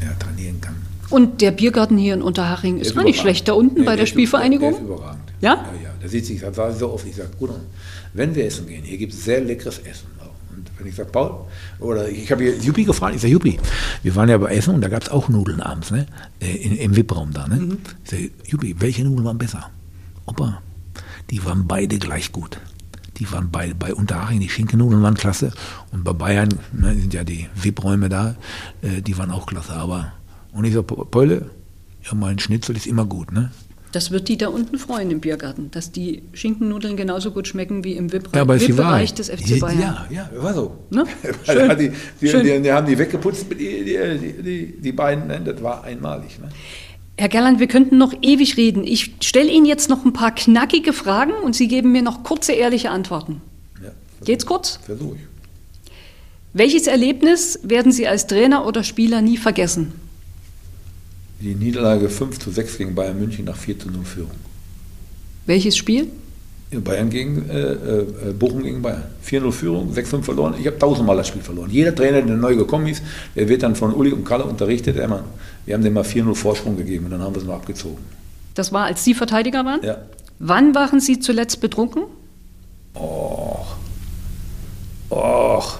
ja, 0.00 0.12
trainieren 0.14 0.60
kann. 0.60 0.76
Und 1.10 1.40
der 1.40 1.50
Biergarten 1.50 1.98
hier 1.98 2.14
in 2.14 2.22
Unterhaching 2.22 2.78
ist, 2.78 2.88
ist 2.88 2.96
gar 2.96 3.04
nicht 3.04 3.20
schlecht 3.20 3.48
da 3.48 3.54
unten 3.54 3.80
nee, 3.80 3.84
bei 3.84 3.92
der, 3.92 4.04
der 4.04 4.06
Spielvereinigung. 4.06 4.70
Der 4.70 4.80
ist 4.80 4.86
überragend. 4.86 5.32
Ja? 5.40 5.54
Ja, 5.54 5.82
ja. 5.82 5.90
Da 6.00 6.08
sitze 6.08 6.32
ich, 6.32 6.40
das 6.40 6.56
war 6.56 6.72
so 6.72 6.92
oft, 6.92 7.06
ich 7.06 7.16
sage, 7.16 7.30
gut, 7.38 7.50
wenn 8.14 8.34
wir 8.34 8.46
essen 8.46 8.66
gehen, 8.66 8.84
hier 8.84 8.98
gibt 8.98 9.12
es 9.12 9.24
sehr 9.24 9.40
leckeres 9.40 9.78
Essen. 9.80 10.06
Und 10.54 10.70
wenn 10.78 10.86
ich 10.86 10.94
sage, 10.94 11.10
Paul, 11.10 11.46
oder 11.80 12.08
ich 12.08 12.30
habe 12.30 12.44
hier 12.44 12.56
Juppie 12.56 12.84
gefragt, 12.84 13.14
ich 13.16 13.22
sage, 13.22 13.32
Juppie, 13.32 13.58
wir 14.02 14.14
waren 14.14 14.28
ja 14.28 14.38
bei 14.38 14.54
Essen 14.54 14.74
und 14.74 14.80
da 14.80 14.88
gab 14.88 15.02
es 15.02 15.08
auch 15.08 15.28
Nudeln 15.28 15.60
abends, 15.60 15.90
ne? 15.90 16.06
Äh, 16.40 16.56
in, 16.56 16.76
im 16.76 16.96
VIP-Raum 16.96 17.32
da. 17.32 17.48
Ne? 17.48 17.56
Mhm. 17.56 17.78
Ich 18.04 18.10
sage, 18.10 18.30
Juppie, 18.46 18.76
welche 18.78 19.02
Nudeln 19.04 19.24
waren 19.24 19.38
besser? 19.38 19.70
Opa, 20.26 20.62
die 21.30 21.44
waren 21.44 21.66
beide 21.66 21.98
gleich 21.98 22.32
gut. 22.32 22.58
Die 23.22 23.30
waren 23.30 23.52
bei, 23.52 23.72
bei 23.72 23.94
Unterhaching, 23.94 24.40
die 24.40 24.48
Schinkennudeln 24.48 25.00
waren 25.00 25.14
klasse. 25.14 25.52
Und 25.92 26.02
bei 26.02 26.12
Bayern 26.12 26.48
ne, 26.72 26.92
sind 26.96 27.14
ja 27.14 27.22
die 27.22 27.46
VIP-Räume 27.54 28.08
da, 28.08 28.34
äh, 28.82 29.00
die 29.00 29.16
waren 29.16 29.30
auch 29.30 29.46
klasse. 29.46 29.74
Aber, 29.74 30.12
und 30.52 30.64
ich 30.64 30.74
so, 30.74 30.82
Peule, 30.82 31.48
ja, 32.02 32.14
mein 32.14 32.40
Schnitzel 32.40 32.76
ist 32.76 32.88
immer 32.88 33.04
gut, 33.04 33.30
ne? 33.30 33.52
Das 33.92 34.10
wird 34.10 34.26
die 34.26 34.36
da 34.36 34.48
unten 34.48 34.76
freuen 34.76 35.12
im 35.12 35.20
Biergarten, 35.20 35.70
dass 35.70 35.92
die 35.92 36.24
Schinkennudeln 36.32 36.96
genauso 36.96 37.30
gut 37.30 37.46
schmecken 37.46 37.84
wie 37.84 37.92
im 37.92 38.10
VIP-Bereich 38.10 39.10
VIP 39.10 39.14
des 39.14 39.30
FC 39.30 39.60
Bayern. 39.60 39.78
Ja, 39.78 40.06
ja, 40.10 40.42
war 40.42 40.54
so. 40.54 40.78
Ne? 40.90 41.04
Schön. 41.44 41.78
die, 41.78 41.92
die, 42.20 42.28
Schön. 42.28 42.42
Die, 42.42 42.60
die, 42.60 42.72
haben 42.72 42.86
die 42.88 42.98
weggeputzt, 42.98 43.46
die, 43.52 43.84
die, 43.84 44.80
die, 44.80 44.92
beiden, 44.92 45.28
ne? 45.28 45.40
das 45.44 45.62
war 45.62 45.84
einmalig. 45.84 46.40
Ne? 46.40 46.48
Herr 47.22 47.28
Gerland, 47.28 47.60
wir 47.60 47.68
könnten 47.68 47.98
noch 47.98 48.12
ewig 48.20 48.56
reden. 48.56 48.82
Ich 48.82 49.14
stelle 49.22 49.48
Ihnen 49.48 49.64
jetzt 49.64 49.88
noch 49.88 50.04
ein 50.04 50.12
paar 50.12 50.34
knackige 50.34 50.92
Fragen 50.92 51.30
und 51.44 51.54
Sie 51.54 51.68
geben 51.68 51.92
mir 51.92 52.02
noch 52.02 52.24
kurze, 52.24 52.50
ehrliche 52.50 52.90
Antworten. 52.90 53.40
Ja, 53.80 53.92
Geht's 54.24 54.44
kurz? 54.44 54.80
Versuche 54.84 55.14
ich. 55.14 55.92
Welches 56.52 56.88
Erlebnis 56.88 57.60
werden 57.62 57.92
Sie 57.92 58.08
als 58.08 58.26
Trainer 58.26 58.66
oder 58.66 58.82
Spieler 58.82 59.22
nie 59.22 59.36
vergessen? 59.36 59.92
Die 61.40 61.54
Niederlage 61.54 62.08
5 62.08 62.40
zu 62.40 62.50
6 62.50 62.78
gegen 62.78 62.96
Bayern 62.96 63.20
München 63.20 63.44
nach 63.44 63.56
4 63.56 63.78
zu 63.78 63.88
0 63.88 64.04
Führung. 64.04 64.34
Welches 65.46 65.76
Spiel? 65.76 66.08
Bayern 66.80 67.10
gegen 67.10 67.48
äh, 67.50 67.72
äh, 67.72 68.32
Bochum 68.38 68.62
gegen 68.62 68.80
Bayern. 68.80 69.02
4-0 69.26 69.52
Führung, 69.52 69.92
6-5 69.92 70.22
verloren. 70.22 70.54
Ich 70.58 70.66
habe 70.66 70.78
tausendmal 70.78 71.16
das 71.16 71.28
Spiel 71.28 71.42
verloren. 71.42 71.70
Jeder 71.70 71.94
Trainer, 71.94 72.22
der 72.22 72.36
neu 72.36 72.56
gekommen 72.56 72.86
ist, 72.86 73.02
der 73.36 73.48
wird 73.48 73.62
dann 73.62 73.76
von 73.76 73.92
Uli 73.92 74.12
und 74.12 74.24
Kalle 74.24 74.44
unterrichtet. 74.44 74.96
Immer, 74.96 75.24
wir 75.66 75.74
haben 75.74 75.82
dem 75.82 75.92
mal 75.92 76.04
4-0 76.04 76.34
Vorsprung 76.34 76.76
gegeben 76.76 77.06
und 77.06 77.10
dann 77.12 77.22
haben 77.22 77.34
wir 77.34 77.42
es 77.42 77.46
noch 77.46 77.54
abgezogen. 77.54 77.98
Das 78.54 78.72
war, 78.72 78.84
als 78.84 79.04
Sie 79.04 79.14
Verteidiger 79.14 79.64
waren? 79.64 79.80
Ja. 79.82 79.98
Wann 80.38 80.74
waren 80.74 81.00
Sie 81.00 81.20
zuletzt 81.20 81.60
betrunken? 81.60 82.02
Och. 82.94 83.76
Och. 85.10 85.78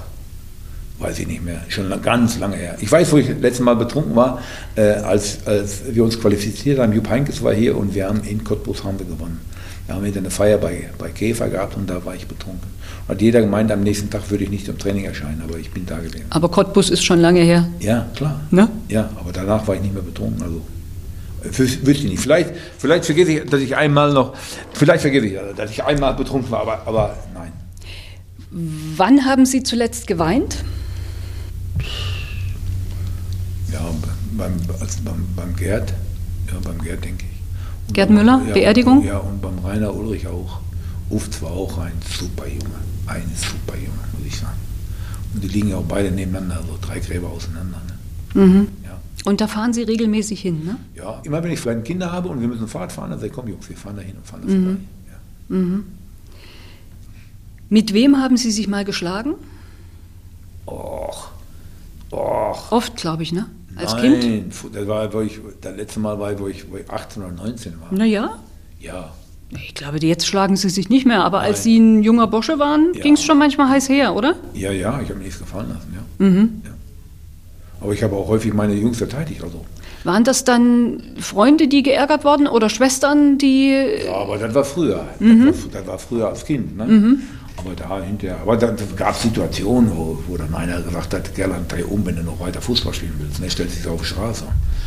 Weiß 0.99 1.19
ich 1.19 1.27
nicht 1.27 1.45
mehr. 1.45 1.61
Schon 1.69 1.91
ganz 2.01 2.39
lange 2.39 2.57
her. 2.57 2.77
Ich 2.81 2.91
weiß, 2.91 3.13
wo 3.13 3.17
ich 3.17 3.29
letztes 3.29 3.61
Mal 3.61 3.75
betrunken 3.75 4.15
war, 4.15 4.41
äh, 4.77 4.83
als, 4.83 5.45
als 5.47 5.83
wir 5.93 6.05
uns 6.05 6.21
qualifiziert 6.21 6.79
haben. 6.79 6.93
Jupp 6.93 7.09
Heynckes 7.09 7.43
war 7.43 7.53
hier 7.53 7.77
und 7.77 7.95
wir 7.95 8.07
haben 8.09 8.23
in 8.23 8.45
Cottbus 8.45 8.85
haben 8.85 8.99
wir 9.01 9.07
gewonnen. 9.07 9.41
Da 9.87 9.95
haben 9.95 10.05
wir 10.05 10.17
eine 10.17 10.31
Feier 10.31 10.59
bei, 10.59 10.91
bei 10.99 11.11
Käfer 11.11 11.49
gehabt 11.49 11.77
und 11.77 11.91
da 11.91 12.05
war 12.05 12.15
ich 12.15 12.27
betrunken. 12.27 12.71
Hat 13.09 13.21
jeder 13.21 13.41
gemeint, 13.41 13.71
am 13.73 13.83
nächsten 13.83 14.11
Tag 14.11 14.31
würde 14.31 14.45
ich 14.45 14.51
nicht 14.51 14.67
zum 14.67 14.79
Training 14.79 15.05
erscheinen, 15.05 15.43
aber 15.43 15.59
ich 15.59 15.71
bin 15.71 15.85
da 15.87 15.99
gewesen. 15.99 16.27
Aber 16.31 16.49
Cottbus 16.49 16.89
ist 16.89 17.05
schon 17.05 17.21
lange 17.21 17.41
her. 17.41 17.69
Ja, 17.81 18.07
klar. 18.15 18.41
Ne? 18.51 18.69
Ja, 18.89 19.11
aber 19.19 19.33
danach 19.33 19.67
war 19.67 19.75
ich 19.75 19.83
nicht 19.83 19.93
mehr 19.93 20.03
betrunken. 20.03 20.43
Also 20.43 20.62
wüsste 21.45 21.91
ich 21.91 22.05
nicht. 22.05 22.21
Vielleicht, 22.21 22.53
vielleicht 22.79 23.05
vergesse 23.05 23.33
ich, 23.33 23.51
dass 23.51 23.61
ich 23.61 23.77
einmal 23.77 24.12
noch, 24.12 24.35
vielleicht 24.73 25.03
vergesse 25.03 25.27
ich, 25.27 25.39
dass 25.57 25.71
ich 25.71 25.83
einmal 25.83 26.15
betrunken 26.15 26.51
war, 26.51 26.61
aber, 26.61 26.87
aber 26.87 27.17
nein. 27.35 27.53
Wann 28.51 29.25
haben 29.25 29.47
Sie 29.47 29.62
zuletzt 29.62 30.07
geweint? 30.07 30.59
Ja, 33.73 33.81
beim, 34.33 34.53
also 34.81 34.99
beim, 35.05 35.27
beim 35.35 35.57
Gerd, 35.57 35.95
ja, 36.49 36.59
beim 36.62 36.81
Gerd 36.83 37.05
denke 37.05 37.25
ich. 37.25 37.32
Gerd 37.93 38.11
Müller, 38.11 38.41
ja, 38.47 38.55
Beerdigung? 38.55 39.05
Ja, 39.05 39.19
und 39.19 39.41
beim 39.41 39.59
Rainer 39.59 39.95
Ulrich 39.95 40.27
auch. 40.27 40.61
Uft 41.11 41.43
war 41.43 41.51
auch 41.51 41.79
ein 41.79 41.93
super 42.19 42.47
Junge, 42.47 42.81
ein 43.07 43.31
super 43.35 43.77
Junge, 43.77 43.99
muss 44.17 44.27
ich 44.27 44.39
sagen. 44.39 44.57
Und 45.35 45.45
die 45.45 45.49
liegen 45.49 45.69
ja 45.69 45.77
auch 45.77 45.85
beide 45.85 46.11
nebeneinander, 46.11 46.62
so 46.67 46.79
drei 46.81 47.01
Gräber 47.01 47.29
auseinander. 47.29 47.81
Ne? 48.35 48.47
Mhm. 48.47 48.69
Ja. 48.85 48.99
Und 49.25 49.41
da 49.41 49.47
fahren 49.47 49.73
Sie 49.73 49.83
regelmäßig 49.83 50.41
hin, 50.41 50.65
ne? 50.65 50.77
Ja, 50.95 51.21
immer 51.25 51.43
wenn 51.43 51.53
ich 51.53 51.61
kleine 51.61 51.83
Kinder 51.83 52.11
habe 52.11 52.29
und 52.29 52.41
wir 52.41 52.49
müssen 52.49 52.67
Fahrrad 52.67 52.93
fahren, 52.93 53.11
dann 53.11 53.19
sage 53.19 53.29
ich, 53.29 53.33
komm 53.35 53.49
Jungs, 53.49 53.69
wir 53.69 53.77
fahren 53.77 53.97
da 53.97 54.03
hin 54.03 54.17
und 54.17 54.27
fahren 54.27 54.43
das 54.43 54.53
mhm. 54.53 54.65
vorbei. 54.65 54.81
Ja. 55.11 55.57
Mhm. 55.57 55.85
Mit 57.69 57.95
wem 57.95 58.17
haben 58.17 58.37
Sie 58.37 58.51
sich 58.51 58.69
mal 58.69 58.85
geschlagen? 58.85 59.35
Och, 60.67 61.31
och. 62.11 62.73
Oft, 62.73 62.97
glaube 62.97 63.23
ich, 63.23 63.33
ne? 63.33 63.47
Als 63.76 63.95
Nein, 63.95 64.21
Kind? 64.21 64.55
das 64.73 64.87
war, 64.87 65.12
wo 65.12 65.21
ich, 65.21 65.41
das 65.61 65.76
letzte 65.76 66.00
Mal 66.00 66.19
war, 66.19 66.38
wo 66.38 66.49
ich, 66.49 66.71
wo 66.71 66.76
ich 66.76 66.88
18 66.91 67.23
oder 67.23 67.33
19 67.33 67.81
war. 67.81 67.93
Naja. 67.93 68.38
Ja. 68.81 69.12
Ich 69.50 69.75
glaube, 69.75 69.99
jetzt 70.00 70.26
schlagen 70.26 70.57
Sie 70.57 70.71
sich 70.71 70.88
nicht 70.88 71.07
mehr, 71.07 71.25
aber 71.25 71.38
Nein. 71.38 71.49
als 71.49 71.62
Sie 71.62 71.79
ein 71.79 72.02
junger 72.02 72.26
Bursche 72.26 72.59
waren, 72.59 72.95
ja. 72.95 73.02
ging 73.02 73.14
es 73.14 73.23
schon 73.23 73.38
manchmal 73.38 73.69
heiß 73.69 73.88
her, 73.88 74.14
oder? 74.14 74.37
Ja, 74.55 74.73
ja, 74.73 75.00
ich 75.02 75.09
habe 75.09 75.17
mir 75.19 75.25
nichts 75.25 75.38
gefallen 75.38 75.69
lassen, 75.69 75.95
ja. 75.95 76.26
Mhm. 76.26 76.62
ja. 76.64 76.71
Aber 77.81 77.93
ich 77.93 78.02
habe 78.02 78.17
auch 78.17 78.29
häufig 78.29 78.55
meine 78.55 78.75
Jungs 78.75 78.99
verteidigt, 78.99 79.43
also. 79.43 79.64
Waren 80.05 80.25
das 80.25 80.45
dann 80.45 81.00
Freunde, 81.21 81.69
die 81.69 81.83
geärgert 81.83 82.25
wurden 82.25 82.49
oder 82.49 82.69
Schwestern, 82.69 83.38
die. 83.38 83.71
Ja, 84.05 84.14
aber 84.14 84.37
das 84.37 84.52
war 84.55 84.64
früher. 84.64 85.05
Mhm. 85.21 85.47
Das, 85.47 85.64
war, 85.64 85.71
das, 85.73 85.87
war, 85.87 85.99
früher 85.99 86.29
als 86.29 86.45
Kind. 86.45 86.76
Ne? 86.76 86.85
Mhm. 86.87 87.23
Aber 87.56 87.75
da 87.75 88.02
hinterher, 88.02 88.40
aber 88.40 88.56
dann 88.56 88.76
gab 88.97 89.14
es 89.14 89.23
Situationen, 89.23 89.94
wo, 89.94 90.18
wo 90.26 90.37
dann 90.37 90.54
einer 90.54 90.80
gesagt 90.80 91.14
hat, 91.14 91.35
Gerland, 91.35 91.71
dreh 91.71 91.82
um, 91.82 92.04
wenn 92.06 92.16
du 92.16 92.23
noch 92.23 92.40
weiter 92.40 92.61
Fußball 92.61 92.94
spielen 92.94 93.14
willst. 93.18 93.38
Und 93.38 93.44
er 93.44 93.50
stellt 93.50 93.71
sich 93.71 93.87
auf 93.87 94.00
die 94.00 94.06
Straße. 94.06 94.44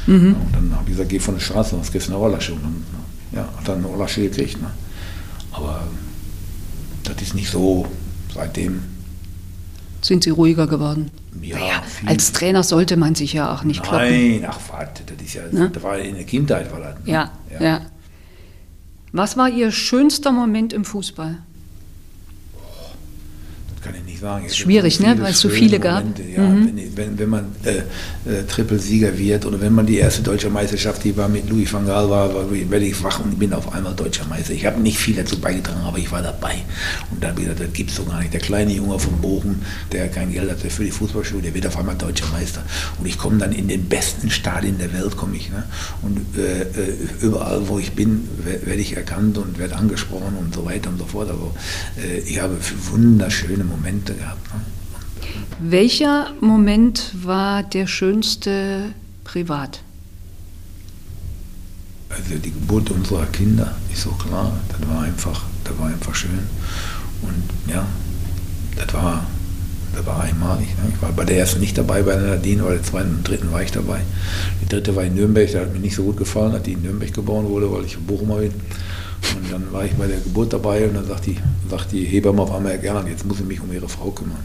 Mhm. 0.08 0.14
Ja, 0.14 0.46
und 0.46 0.56
dann 0.56 0.72
habe 0.74 0.84
ich 0.86 0.92
gesagt, 0.92 1.10
geh 1.10 1.20
von 1.20 1.36
der 1.36 1.42
Straße, 1.42 1.72
sonst 1.72 1.92
kriegst 1.92 2.08
du 2.08 2.14
eine 2.14 2.22
Ohrlasche. 2.22 2.54
Und 2.54 2.64
dann 2.64 2.84
ja, 3.32 3.50
hat 3.58 3.68
dann 3.68 3.80
eine 3.80 3.88
Ohrlasche 3.88 4.22
gekriegt. 4.22 4.62
Ne? 4.62 4.72
Aber 5.52 5.84
das 7.04 7.22
ist 7.22 7.36
nicht 7.36 7.50
so 7.50 7.86
seitdem. 8.34 8.82
Sind 10.02 10.24
Sie 10.24 10.30
ruhiger 10.30 10.68
geworden? 10.68 11.12
Ja, 11.42 11.58
naja, 11.58 11.84
als 12.06 12.32
Trainer 12.32 12.64
sollte 12.64 12.98
man 12.98 13.16
sich 13.16 13.34
ja 13.34 13.54
auch 13.54 13.64
nicht 13.64 13.82
Nein, 13.82 13.90
kloppen. 13.90 14.42
Nein, 14.42 14.46
ach 14.48 14.60
warte, 14.72 15.04
das 15.04 15.26
ist 15.26 15.34
ja, 15.34 15.42
ne? 15.52 15.70
das 15.72 15.84
war 15.84 15.98
in 15.98 16.16
der 16.16 16.24
Kindheit 16.24 16.72
war 16.72 16.80
das. 16.80 16.96
Ne? 17.04 17.12
Ja, 17.12 17.32
ja, 17.52 17.64
ja. 17.64 17.82
Was 19.12 19.38
war 19.38 19.50
Ihr 19.50 19.72
schönster 19.72 20.32
Moment 20.32 20.74
im 20.74 20.86
Fußball? 20.86 21.38
Kann 23.86 23.94
ich 23.94 24.04
nicht 24.04 24.15
sagen. 24.26 24.46
ist 24.46 24.58
schwierig, 24.58 25.00
ne? 25.00 25.16
weil 25.20 25.32
es 25.32 25.40
so 25.40 25.50
viele 25.50 25.80
gab. 25.80 26.04
ja, 26.36 26.42
mhm. 26.42 26.66
wenn, 26.66 26.98
wenn, 26.98 27.20
wenn, 27.20 27.30
man 27.30 27.46
äh, 27.64 27.78
äh, 28.30 28.44
Triple-Sieger 28.48 29.18
wird 29.18 29.46
oder 29.46 29.62
wenn 29.62 29.74
man 29.74 29.86
die 29.86 29.98
erste 29.98 30.24
deutsche 30.24 30.50
Meisterschaft, 30.50 31.04
die 31.04 31.16
war 31.16 31.30
mit 31.30 31.48
Louis 31.50 31.72
van 31.72 31.86
Gaal, 31.86 32.10
war, 32.10 32.30
werde 32.52 32.86
ich 32.86 33.04
wach 33.04 33.20
und 33.20 33.38
bin 33.38 33.54
auf 33.54 33.72
einmal 33.74 33.94
deutscher 33.94 34.26
Meister. 34.26 34.54
Ich 34.54 34.66
habe 34.66 34.80
nicht 34.82 34.98
viel 34.98 35.16
dazu 35.16 35.40
beigetragen, 35.40 35.82
aber 35.86 36.00
ich 36.00 36.12
war 36.12 36.24
dabei. 36.24 36.56
Und 37.12 37.24
dann 37.24 37.38
wieder, 37.38 37.54
das 37.54 37.72
gibt 37.74 37.92
es 37.92 37.98
so 37.98 38.06
gar 38.06 38.20
nicht. 38.20 38.34
Der 38.34 38.42
kleine 38.42 38.74
Junge 38.74 38.98
von 38.98 39.14
Bochum, 39.22 39.62
der 39.92 40.08
kein 40.08 40.32
Geld 40.34 40.50
hatte 40.50 40.70
für 40.70 40.84
die 40.84 40.92
Fußballschule, 40.92 41.44
der 41.44 41.54
wird 41.54 41.68
auf 41.68 41.78
einmal 41.78 41.96
deutscher 41.96 42.28
Meister. 42.32 42.64
Und 43.00 43.06
ich 43.06 43.18
komme 43.18 43.38
dann 43.38 43.52
in 43.52 43.68
den 43.68 43.86
besten 43.86 44.32
Stadien 44.32 44.80
der 44.80 44.92
Welt, 44.94 45.16
komme 45.16 45.36
ich. 45.38 45.52
Ne? 45.52 45.64
Und 46.02 46.20
äh, 46.38 46.62
äh 46.62 46.96
überall, 47.22 47.68
wo 47.68 47.78
ich 47.78 47.92
bin, 47.92 48.28
werde 48.44 48.82
ich 48.82 48.98
erkannt 48.98 49.38
und 49.38 49.60
werde 49.60 49.76
angesprochen 49.76 50.36
und 50.40 50.56
so 50.56 50.66
weiter 50.66 50.90
und 50.90 50.98
so 50.98 51.06
fort. 51.06 51.30
Also 51.30 51.54
äh, 52.02 52.20
ich 52.20 52.42
habe 52.42 52.58
wunderschöne 52.92 53.64
Momente 53.64 53.76
Momente 53.86 54.15
gehabt. 54.16 54.54
Ne? 54.54 54.62
Welcher 55.60 56.34
Moment 56.42 57.12
war 57.14 57.64
der 57.64 57.88
schönste 57.88 58.94
privat? 59.24 59.82
Also 62.10 62.36
die 62.38 62.52
Geburt 62.52 62.92
unserer 62.92 63.26
Kinder 63.28 63.76
ist 63.92 64.02
so 64.02 64.12
klar. 64.12 64.54
Das 64.70 64.90
war 64.90 65.04
einfach, 65.04 65.44
das 65.64 65.78
war 65.78 65.88
einfach 65.88 66.16
schön. 66.16 66.40
Und 67.22 67.74
ja, 67.74 67.86
das 68.76 68.94
war, 68.94 69.26
das 69.96 70.06
war 70.06 70.24
einmalig. 70.24 70.68
Ne? 70.78 70.92
Ich 70.94 71.02
war 71.02 71.12
bei 71.12 71.26
der 71.26 71.38
ersten 71.40 71.60
nicht 71.60 71.78
dabei, 71.78 72.04
bei 72.04 72.16
der 72.16 72.36
Nadine, 72.36 72.64
bei 72.64 72.74
der 72.74 72.84
zweiten 72.84 73.16
und 73.16 73.28
dritten 73.28 73.52
war 73.52 73.64
ich 73.64 73.72
dabei. 73.72 74.02
Die 74.62 74.68
dritte 74.68 74.96
war 74.96 75.04
in 75.04 75.16
Nürnberg, 75.16 75.50
der 75.52 75.62
hat 75.62 75.74
mir 75.74 75.80
nicht 75.80 75.96
so 75.96 76.04
gut 76.04 76.18
gefallen, 76.18 76.54
dass 76.54 76.64
die 76.64 76.74
in 76.74 76.84
Nürnberg 76.84 77.14
geboren 77.14 77.50
wurde, 77.50 77.72
weil 77.72 77.86
ich 77.86 77.96
in 77.96 78.06
Bochum 78.06 78.38
bin. 78.38 78.54
Und 79.36 79.52
dann 79.52 79.72
war 79.72 79.86
ich 79.86 79.94
bei 79.94 80.08
der 80.08 80.20
Geburt 80.20 80.54
dabei 80.54 80.88
und 80.88 80.96
dann 80.96 81.08
sagt 81.08 81.26
die, 81.26 81.38
sagt 81.70 81.92
die 81.92 82.06
Hebamme 82.06 82.42
auf 82.42 82.54
einmal, 82.54 82.78
Gerland, 82.80 83.08
jetzt 83.10 83.26
muss 83.26 83.40
ich 83.40 83.46
mich 83.46 83.62
um 83.62 83.72
Ihre 83.72 83.90
Frau 83.90 84.12
kümmern. 84.12 84.44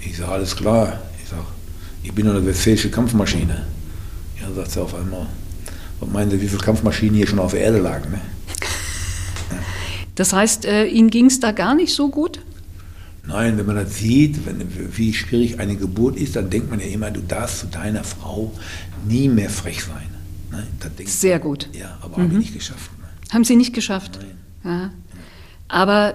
Ich 0.00 0.16
sage, 0.16 0.32
alles 0.32 0.56
klar. 0.56 1.00
Ich 1.22 1.30
sage, 1.30 1.46
ich 2.02 2.12
bin 2.12 2.28
eine 2.28 2.44
westfälische 2.44 2.90
Kampfmaschine. 2.90 3.66
Ja, 4.40 4.52
sagt 4.54 4.70
sie 4.70 4.80
auf 4.80 4.94
einmal, 4.94 5.26
was 6.00 6.10
meinen 6.10 6.30
Sie, 6.30 6.40
wie 6.40 6.48
viele 6.48 6.60
Kampfmaschinen 6.60 7.14
hier 7.14 7.26
schon 7.26 7.38
auf 7.38 7.52
der 7.52 7.60
Erde 7.60 7.78
lagen? 7.78 8.10
Ne? 8.10 8.20
Ja. 9.50 9.56
Das 10.14 10.32
heißt, 10.32 10.64
äh, 10.64 10.86
Ihnen 10.86 11.10
ging 11.10 11.26
es 11.26 11.40
da 11.40 11.52
gar 11.52 11.74
nicht 11.74 11.92
so 11.92 12.08
gut? 12.08 12.40
Nein, 13.26 13.58
wenn 13.58 13.66
man 13.66 13.76
das 13.76 13.96
sieht, 13.98 14.46
wenn, 14.46 14.62
wie 14.96 15.12
schwierig 15.12 15.58
eine 15.58 15.76
Geburt 15.76 16.16
ist, 16.16 16.36
dann 16.36 16.48
denkt 16.48 16.70
man 16.70 16.80
ja 16.80 16.86
immer, 16.86 17.10
du 17.10 17.20
darfst 17.20 17.58
zu 17.58 17.66
deiner 17.66 18.02
Frau 18.02 18.52
nie 19.06 19.28
mehr 19.28 19.50
frech 19.50 19.82
sein. 19.82 20.08
Nein, 20.50 20.66
Sehr 21.04 21.38
gut. 21.38 21.68
Ja, 21.72 21.98
aber 22.00 22.18
mhm. 22.18 22.22
habe 22.22 22.32
ich 22.34 22.38
nicht 22.38 22.54
geschafft. 22.54 22.90
Haben 23.32 23.44
Sie 23.44 23.56
nicht 23.56 23.74
geschafft? 23.74 24.18
Nein. 24.62 24.80
Ja. 24.80 24.90
Aber 25.68 26.14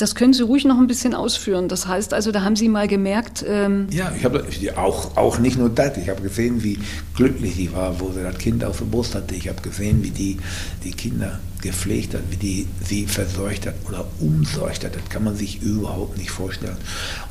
das 0.00 0.14
können 0.14 0.32
Sie 0.32 0.42
ruhig 0.42 0.64
noch 0.64 0.78
ein 0.78 0.86
bisschen 0.86 1.14
ausführen. 1.14 1.68
Das 1.68 1.86
heißt 1.86 2.14
also, 2.14 2.32
da 2.32 2.42
haben 2.42 2.56
Sie 2.56 2.68
mal 2.68 2.88
gemerkt. 2.88 3.44
Ähm 3.46 3.86
ja, 3.90 4.12
ich 4.16 4.24
habe 4.24 4.46
auch, 4.76 5.16
auch 5.16 5.38
nicht 5.38 5.58
nur 5.58 5.68
das. 5.68 5.98
Ich 5.98 6.08
habe 6.08 6.22
gesehen, 6.22 6.62
wie 6.62 6.78
glücklich 7.14 7.54
sie 7.54 7.72
war, 7.72 8.00
wo 8.00 8.10
sie 8.10 8.22
das 8.22 8.38
Kind 8.38 8.64
auf 8.64 8.78
der 8.78 8.86
Brust 8.86 9.14
hatte. 9.14 9.34
Ich 9.34 9.48
habe 9.48 9.60
gesehen, 9.60 10.02
wie 10.02 10.10
die 10.10 10.38
die 10.84 10.92
Kinder 10.92 11.38
gepflegt 11.60 12.14
hat, 12.14 12.22
wie 12.30 12.36
die 12.36 12.66
sie 12.82 13.06
versorgt 13.06 13.66
hat 13.66 13.74
oder 13.86 14.06
umsorgt 14.20 14.84
hat. 14.84 14.96
Das 14.96 15.06
kann 15.10 15.24
man 15.24 15.36
sich 15.36 15.60
überhaupt 15.60 16.16
nicht 16.16 16.30
vorstellen. 16.30 16.78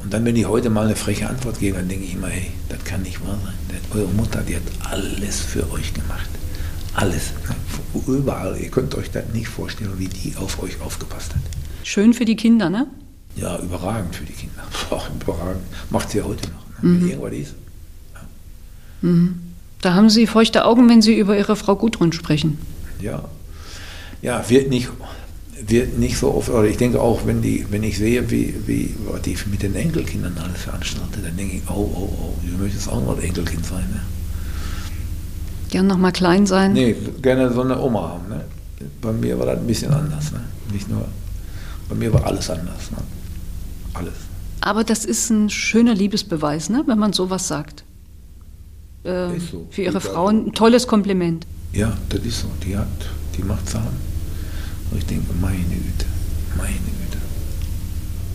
Und 0.04 0.14
dann, 0.14 0.24
wenn 0.26 0.36
ich 0.36 0.48
heute 0.48 0.70
mal 0.70 0.86
eine 0.86 0.96
freche 0.96 1.28
Antwort 1.28 1.60
gebe, 1.60 1.78
dann 1.78 1.88
denke 1.88 2.06
ich 2.06 2.14
immer, 2.14 2.28
hey, 2.28 2.52
das 2.70 2.84
kann 2.84 3.02
nicht 3.02 3.26
wahr 3.26 3.40
sein. 3.44 3.80
Eure 4.00 4.14
Mutter, 4.14 4.44
die 4.48 4.56
hat 4.56 4.64
alles 4.92 5.42
für 5.42 5.72
euch 5.72 5.94
gemacht. 5.94 6.30
Alles. 6.96 7.32
Überall. 8.08 8.58
Ihr 8.60 8.70
könnt 8.70 8.96
euch 8.96 9.12
das 9.12 9.26
nicht 9.34 9.48
vorstellen, 9.48 9.94
wie 9.98 10.08
die 10.08 10.36
auf 10.36 10.62
euch 10.62 10.80
aufgepasst 10.82 11.34
hat. 11.34 11.42
Schön 11.84 12.14
für 12.14 12.26
die 12.26 12.36
Kinder, 12.36 12.70
ne? 12.70 12.88
Ja, 13.36 13.58
überragend 13.60 14.16
für 14.16 14.26
die 14.26 14.34
Kinder. 14.34 14.64
Auch 14.90 15.08
überragend. 15.10 15.64
Macht 15.90 16.10
sie 16.12 16.20
ja 16.20 16.24
heute 16.26 16.50
noch, 16.50 16.84
ne? 16.84 16.90
mhm. 16.90 17.02
wenn 17.02 17.10
irgendwas 17.10 17.34
ist. 17.34 17.56
Ja. 18.14 19.10
Mhm. 19.10 19.40
Da 19.82 19.94
haben 19.94 20.10
Sie 20.10 20.28
feuchte 20.28 20.66
Augen, 20.66 20.90
wenn 20.90 21.02
Sie 21.02 21.18
über 21.18 21.38
Ihre 21.38 21.56
Frau 21.56 21.76
Gudrun 21.76 22.12
sprechen. 22.12 22.58
Ja. 23.00 23.24
Ja, 24.22 24.50
wird 24.50 24.70
nicht, 24.70 24.90
wird 25.66 25.98
nicht 25.98 26.18
so 26.18 26.34
oft, 26.34 26.50
oder 26.50 26.66
ich 26.66 26.76
denke 26.76 27.02
auch, 27.02 27.26
wenn, 27.26 27.42
die, 27.42 27.66
wenn 27.70 27.84
ich 27.84 27.98
sehe, 27.98 28.30
wie, 28.30 28.54
wie 28.68 28.94
die 29.24 29.38
mit 29.50 29.64
den 29.64 29.76
Enkelkindern 29.76 30.38
alles 30.38 30.64
veranstaltet, 30.64 31.24
dann 31.24 31.38
denke 31.38 31.56
ich, 31.56 31.62
oh, 31.70 31.90
oh, 31.96 32.10
oh, 32.22 32.34
du 32.44 32.62
möchtest 32.62 32.90
auch 32.90 33.06
mal 33.06 33.18
Enkelkind 33.24 33.66
sein. 33.66 33.86
Ne? 33.90 34.02
Gern 35.70 35.88
noch 35.88 35.98
mal 35.98 36.12
klein 36.12 36.46
sein? 36.48 36.74
Nee, 36.74 36.96
gerne 37.22 37.54
so 37.54 37.62
eine 37.62 37.80
Oma 37.80 38.10
haben. 38.10 38.30
Ne? 38.30 38.46
Bei 39.02 39.12
mir 39.12 39.38
war 39.38 39.46
das 39.46 39.60
ein 39.60 39.68
bisschen 39.68 39.94
anders. 39.94 40.32
Ne? 40.32 40.42
Nicht 40.74 40.90
nur, 40.90 41.06
bei 41.88 41.96
mir 41.96 42.12
war 42.12 42.26
alles 42.26 42.50
anders. 42.50 42.92
Ne? 42.92 42.98
Alles. 43.94 44.14
Aber 44.62 44.84
das 44.84 45.06
ist 45.06 45.30
ein 45.30 45.50
schöner 45.50 45.94
Liebesbeweis, 45.94 46.70
ne? 46.70 46.84
wenn 46.88 46.98
man 46.98 47.14
sowas 47.14 47.48
sagt. 47.48 47.84
Äh, 49.04 49.40
so. 49.40 49.68
Für 49.70 49.84
ihre 49.84 50.02
Frau 50.02 50.28
ein 50.28 50.54
tolles 50.54 50.88
Kompliment. 50.88 51.46
Ja, 51.72 51.96
das 52.10 52.22
ist 52.22 52.42
so. 52.42 52.48
Die 52.66 52.76
hat, 52.76 52.88
die 53.38 53.44
macht 53.44 53.70
Sachen. 53.70 54.10
Und 54.92 54.98
ich 54.98 55.06
denke, 55.06 55.32
meine 55.40 55.58
Güte, 55.58 56.06
meine 56.58 56.74
Güte. 56.74 57.18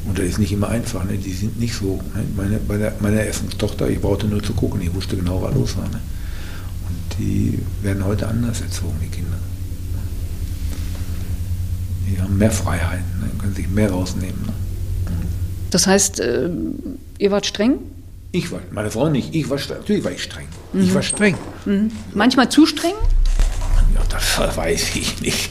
Und 0.06 0.18
das 0.18 0.24
ist 0.24 0.38
nicht 0.38 0.52
immer 0.52 0.68
einfach. 0.68 1.04
Ne? 1.04 1.18
Die 1.18 1.32
sind 1.32 1.58
nicht 1.58 1.74
so. 1.74 2.00
Ne? 2.14 2.24
Meine, 2.36 2.58
bei 2.58 2.78
der, 2.78 2.94
meiner 3.00 3.20
ersten 3.20 3.50
Tochter, 3.50 3.88
ich 3.88 4.00
brauchte 4.00 4.26
nur 4.28 4.42
zu 4.42 4.52
gucken, 4.52 4.80
ich 4.80 4.94
wusste 4.94 5.16
genau, 5.16 5.42
was 5.42 5.54
los 5.54 5.76
war. 5.76 5.88
Ne? 5.88 6.00
Die 7.18 7.59
werden 7.83 8.04
heute 8.04 8.28
anders 8.28 8.61
erzogen, 8.61 8.97
die 9.02 9.09
Kinder. 9.09 9.38
Die 12.09 12.21
haben 12.21 12.37
mehr 12.37 12.50
Freiheiten, 12.50 13.21
ne? 13.21 13.30
können 13.38 13.54
sich 13.54 13.68
mehr 13.68 13.90
rausnehmen. 13.90 14.40
Ne? 14.47 14.52
Das 15.71 15.87
heißt, 15.87 16.21
äh, 16.21 16.50
ihr 17.18 17.30
wart 17.30 17.47
streng? 17.47 17.78
Ich 18.33 18.50
war, 18.52 18.61
meine 18.73 18.90
Frau 18.90 19.09
nicht. 19.09 19.35
Ich 19.35 19.49
war 19.49 19.59
natürlich 19.59 20.04
war 20.04 20.12
ich 20.12 20.23
streng. 20.23 20.47
Mhm. 20.73 20.83
Ich 20.83 20.94
war 20.94 21.02
streng. 21.02 21.37
Mhm. 21.64 21.90
Manchmal 22.14 22.49
zu 22.49 22.66
streng? 22.66 22.94
Ja, 23.94 24.02
das 24.09 24.38
weiß 24.56 24.97
ich 24.97 25.21
nicht. 25.21 25.50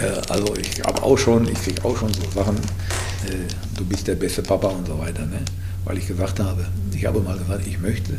Äh, 0.00 0.20
also 0.28 0.54
ich 0.56 0.82
habe 0.84 1.02
auch 1.02 1.18
schon, 1.18 1.48
ich 1.48 1.62
kriege 1.62 1.84
auch 1.84 1.96
schon 1.96 2.12
so 2.14 2.22
Sachen, 2.34 2.56
äh, 2.56 3.46
du 3.76 3.84
bist 3.84 4.06
der 4.06 4.14
beste 4.14 4.42
Papa 4.42 4.68
und 4.68 4.86
so 4.86 4.98
weiter, 4.98 5.26
ne? 5.26 5.40
weil 5.84 5.98
ich 5.98 6.06
gesagt 6.06 6.40
habe, 6.40 6.66
ich 6.94 7.04
habe 7.06 7.20
mal 7.20 7.38
gesagt, 7.38 7.66
ich 7.66 7.80
möchte, 7.80 8.12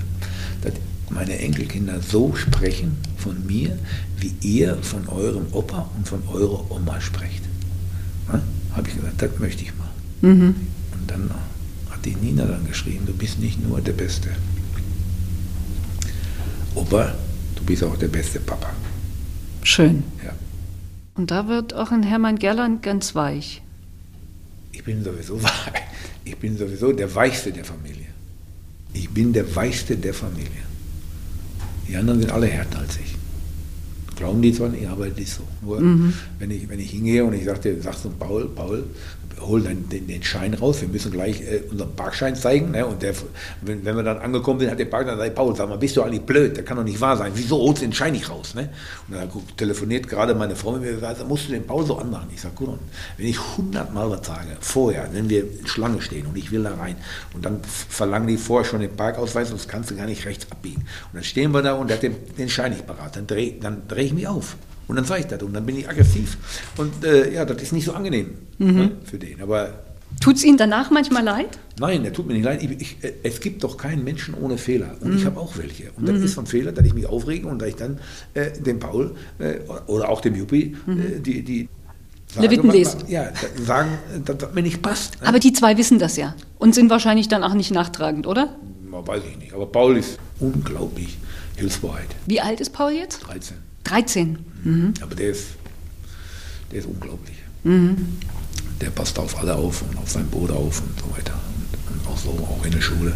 dass 0.62 0.74
meine 1.14 1.38
Enkelkinder 1.40 2.02
so 2.02 2.36
sprechen 2.36 2.98
von 3.18 3.46
mir, 3.46 3.78
wie 4.18 4.34
ihr 4.42 4.78
von 4.82 5.08
eurem 5.08 5.46
Opa 5.52 5.90
und 5.98 6.08
von 6.08 6.24
eurer 6.32 6.70
Oma 6.72 7.00
sprecht. 7.02 7.44
Ja? 8.32 8.42
Habe 8.76 8.88
ich 8.88 8.96
gesagt, 8.96 9.22
das 9.22 9.40
möchte 9.40 9.64
ich 9.64 9.72
mal. 9.76 9.90
Mhm. 10.22 10.56
Und 10.94 11.12
dann 11.12 11.30
hat 11.90 12.06
die 12.06 12.16
Nina 12.16 12.46
dann 12.46 12.66
geschrieben, 12.66 13.06
du 13.06 13.14
bist 13.14 13.40
nicht 13.40 13.62
nur 13.66 13.82
der 13.82 13.94
beste 13.94 14.30
Opa, 16.76 17.14
du 17.56 17.64
bist 17.64 17.84
auch 17.84 17.98
der 17.98 18.08
beste 18.08 18.40
Papa. 18.40 18.72
Schön. 19.64 20.04
Ja. 20.24 20.34
Und 21.16 21.32
da 21.32 21.48
wird 21.48 21.74
auch 21.74 21.92
ein 21.92 22.04
Hermann 22.04 22.40
Gerland 22.40 22.82
ganz 22.82 23.14
weich. 23.14 23.62
Ich 24.72 24.84
bin 24.84 25.04
sowieso 25.04 25.40
ich 26.24 26.38
bin 26.38 26.58
sowieso 26.58 26.94
der 26.94 27.14
weichste 27.14 27.52
der 27.52 27.66
Familie. 27.66 28.08
Ich 28.94 29.10
bin 29.10 29.34
der 29.34 29.56
weichste 29.56 29.98
der 29.98 30.14
Familie. 30.14 30.71
Die 31.88 31.96
anderen 31.96 32.20
sind 32.20 32.32
alle 32.32 32.48
härter 32.48 32.80
als 32.80 32.98
ich. 32.98 33.16
Glauben 34.16 34.42
die 34.42 34.54
zwar 34.54 34.70
nicht, 34.70 34.88
aber 34.88 35.08
das 35.10 35.18
ist 35.18 35.36
so. 35.36 35.44
Nur 35.62 35.80
mhm. 35.80 36.14
wenn, 36.38 36.52
ich, 36.52 36.70
wenn 36.70 36.80
ich 36.80 36.92
hingehe 36.92 37.26
und 37.26 37.34
ich 37.34 37.46
sage, 37.46 37.82
sagst 37.82 38.06
du 38.06 38.10
Paul, 38.10 38.50
Paul, 38.50 38.84
hol 39.40 39.62
dann 39.62 39.90
den, 39.90 40.08
den, 40.08 40.24
Schein 40.24 40.54
raus, 40.54 40.82
wir 40.82 40.88
müssen 40.88 41.12
gleich 41.12 41.42
äh, 41.42 41.64
unseren 41.70 41.96
Parkschein 41.96 42.36
zeigen. 42.36 42.72
Ne? 42.72 42.86
Und 42.86 43.02
der, 43.02 43.14
wenn, 43.62 43.84
wenn, 43.86 43.96
wir 43.96 44.04
dann 44.04 44.20
angekommen 44.20 44.60
sind, 44.60 44.72
hat 44.72 44.80
der 44.80 44.86
Park 44.86 45.06
dann 45.06 45.18
gesagt, 45.18 45.36
Paul, 45.36 45.56
sag 45.56 45.70
mal, 45.70 45.78
bist 45.78 45.98
du 45.98 46.04
eigentlich 46.04 46.22
blöd? 46.22 46.58
Das 46.58 46.66
kann 46.66 46.78
doch 46.78 46.84
nicht 46.84 47.00
wahr 47.02 47.18
sein. 47.18 47.32
Wieso 47.36 47.58
holst 47.60 47.82
du 47.82 47.86
den 47.86 47.94
Schein 47.94 48.14
nicht 48.14 48.30
raus? 48.30 48.56
Ne? 48.56 48.70
Und 49.08 49.16
dann 49.16 49.30
telefoniert 49.58 50.08
gerade 50.08 50.36
meine 50.36 50.56
Frau 50.56 50.74
mit 50.74 50.82
mir 50.82 50.94
und 50.94 51.00
sagt, 51.00 51.28
musst 51.28 51.48
du 51.48 51.52
den 51.52 51.66
Paul 51.66 51.86
so 51.86 51.98
anmachen? 51.98 52.30
Ich 52.34 52.42
sage, 52.42 52.56
gut, 52.56 52.80
wenn 53.18 53.28
ich 53.28 53.40
hundertmal 53.58 54.10
was 54.10 54.26
sage, 54.26 54.58
vorher, 54.60 55.10
wenn 55.14 55.30
wir 55.30 55.44
in 55.44 55.68
Schlange 55.68 56.02
stehen 56.02 56.26
und 56.26 56.38
ich 56.38 56.52
will 56.52 56.64
da 56.64 56.76
rein 56.76 56.96
und 57.34 57.46
dann 57.46 57.62
verlangen 57.64 58.28
die 58.28 58.38
vorher 58.38 58.70
schon 58.70 58.82
den 58.82 58.96
Parkausweis, 58.96 59.50
sonst 59.50 59.68
kannst 59.68 59.92
du 59.92 59.96
gar 59.96 60.06
nicht 60.06 60.26
rechts 60.26 60.48
abbiegen. 60.52 60.82
Und 60.82 61.16
dann 61.16 61.24
stehen 61.24 61.52
wir 61.52 61.62
da 61.62 61.74
und 61.74 61.90
der 61.90 61.98
hat 61.98 62.04
den, 62.04 62.16
den 62.38 62.50
Schein 62.50 62.72
nicht 62.72 62.86
parat. 62.86 63.16
Dann 63.16 63.28
drehe 63.28 63.54
dreh 63.88 64.02
ich 64.02 64.14
mich 64.14 64.28
auf. 64.28 64.56
Und 64.92 64.98
dann 64.98 65.06
sage 65.06 65.22
ich 65.22 65.28
das 65.28 65.42
und 65.42 65.54
dann 65.54 65.66
bin 65.66 65.78
ich 65.78 65.88
aggressiv. 65.88 66.38
Und 66.76 67.06
äh, 67.06 67.34
ja, 67.34 67.46
das 67.46 67.62
ist 67.62 67.72
nicht 67.72 67.86
so 67.86 67.94
angenehm 67.94 68.32
mhm. 68.58 68.76
ne, 68.76 68.92
für 69.06 69.18
den. 69.18 69.42
Aber 69.42 69.70
Tut 70.20 70.36
es 70.36 70.44
Ihnen 70.44 70.58
danach 70.58 70.92
manchmal 70.92 71.24
leid? 71.24 71.58
Nein, 71.80 72.04
der 72.04 72.12
tut 72.12 72.28
mir 72.28 72.34
nicht 72.34 72.44
leid. 72.44 72.62
Ich, 72.62 72.72
ich, 72.72 72.98
äh, 73.02 73.14
es 73.24 73.40
gibt 73.40 73.64
doch 73.64 73.78
keinen 73.78 74.04
Menschen 74.04 74.34
ohne 74.34 74.58
Fehler. 74.58 74.98
Und 75.00 75.12
mhm. 75.12 75.18
ich 75.18 75.26
habe 75.26 75.40
auch 75.40 75.58
welche. 75.58 75.92
Und 75.96 76.10
das 76.10 76.18
mhm. 76.18 76.26
ist 76.26 76.34
so 76.34 76.42
ein 76.42 76.46
Fehler, 76.46 76.74
dass 76.74 76.86
ich 76.86 76.94
mich 76.94 77.06
aufrege 77.06 77.48
und 77.48 77.62
dass 77.62 77.70
ich 77.70 77.78
dann 77.78 78.00
äh, 78.34 78.52
dem 78.52 78.80
Paul 78.80 79.16
äh, 79.40 79.60
oder 79.88 80.10
auch 80.10 80.20
dem 80.20 80.36
Juppie 80.36 80.76
äh, 80.86 80.92
mhm. 80.92 81.24
die, 81.24 81.42
die 81.42 81.70
Leviten 82.38 82.70
lesen. 82.70 83.00
Ja, 83.08 83.32
sagen, 83.66 83.98
dass 84.26 84.40
das 84.40 84.54
mir 84.54 84.62
nicht 84.62 84.82
passt. 84.82 85.22
Ne? 85.22 85.28
Aber 85.30 85.40
die 85.40 85.54
zwei 85.54 85.78
wissen 85.78 86.00
das 86.00 86.18
ja 86.18 86.36
und 86.60 86.76
sind 86.76 86.90
wahrscheinlich 86.90 87.30
dann 87.30 87.46
auch 87.46 87.54
nicht 87.54 87.72
nachtragend, 87.72 88.28
oder? 88.28 88.58
Weiß 88.90 89.24
ich 89.32 89.38
nicht. 89.38 89.54
Aber 89.54 89.68
Paul 89.68 89.96
ist 89.96 90.20
unglaublich 90.42 91.18
hilfsbereit. 91.56 92.10
Wie 92.26 92.42
alt 92.42 92.60
ist 92.60 92.74
Paul 92.74 92.92
jetzt? 92.92 93.26
13. 93.26 93.71
13. 93.84 94.38
Mhm. 94.64 94.94
Aber 95.02 95.16
der 95.16 95.30
ist, 95.30 95.48
der 96.72 96.80
ist 96.80 96.88
unglaublich. 96.88 97.38
Mhm. 97.64 98.18
Der 98.80 98.90
passt 98.90 99.18
auf 99.20 99.38
alle 99.40 99.56
auf 99.56 99.84
und 99.84 99.98
auf 99.98 100.10
sein 100.10 100.28
Bruder 100.28 100.56
auf 100.56 100.82
und 100.82 101.00
so 101.00 101.16
weiter. 101.16 101.34
Und, 101.34 101.96
und 101.96 102.08
auch 102.08 102.18
so, 102.18 102.30
auch 102.30 102.66
in 102.66 102.72
der 102.72 102.82
Schule. 102.82 103.14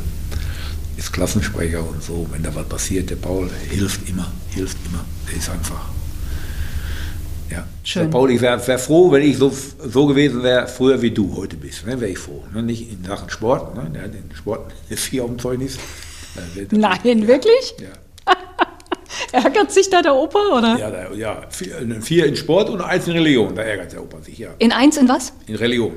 Ist 0.98 1.12
Klassensprecher 1.12 1.88
und 1.88 2.02
so. 2.02 2.28
Wenn 2.32 2.44
da 2.44 2.54
was 2.56 2.68
passiert, 2.70 3.10
der 3.10 3.18
Paul 3.18 3.50
hilft 3.70 4.08
immer, 4.08 4.32
hilft 4.52 4.78
immer. 4.88 5.04
Der 5.28 5.38
ist 5.38 5.50
einfach. 5.50 5.90
Ja. 7.50 7.68
Schön. 7.84 8.10
Paul, 8.10 8.32
ich 8.32 8.42
wäre 8.42 8.66
wär 8.66 8.80
froh, 8.80 9.12
wenn 9.12 9.22
ich 9.22 9.38
so, 9.38 9.52
so 9.84 10.06
gewesen 10.06 10.42
wäre, 10.44 10.68
früher 10.68 11.02
wie 11.02 11.12
du 11.12 11.36
heute 11.36 11.58
bist. 11.58 11.86
Ne, 11.86 12.00
wäre 12.00 12.12
ich 12.12 12.18
froh. 12.18 12.44
Ne? 12.54 12.64
Nicht 12.64 12.92
in 12.92 13.04
Sachen 13.04 13.30
Sport. 13.30 13.76
Ne? 13.76 13.90
Der 13.94 14.04
hat 14.04 14.14
den 14.14 14.30
Sport 14.36 14.74
vier 14.90 15.24
auf 15.24 15.30
dem 15.30 15.40
Zeugnis. 15.40 15.78
Nein, 16.72 17.28
wirklich? 17.28 17.76
Ja. 17.80 17.90
Ärgert 19.36 19.72
sich 19.72 19.90
da 19.90 20.02
der 20.02 20.16
Opa, 20.16 20.40
oder? 20.58 20.78
Ja, 20.78 20.90
da, 20.90 21.14
ja 21.14 21.42
vier, 21.50 22.02
vier, 22.02 22.26
in 22.26 22.36
Sport 22.36 22.70
und 22.70 22.82
eins 22.82 23.08
in 23.08 23.14
Religion. 23.14 23.54
Da 23.56 23.62
ärgert 23.64 23.94
der 23.94 24.02
Opa 24.02 24.22
sich, 24.22 24.38
ja. 24.38 24.50
In 24.60 24.72
eins 24.72 24.98
in 24.98 25.10
was? 25.10 25.34
In 25.48 25.56
Religion. 25.56 25.94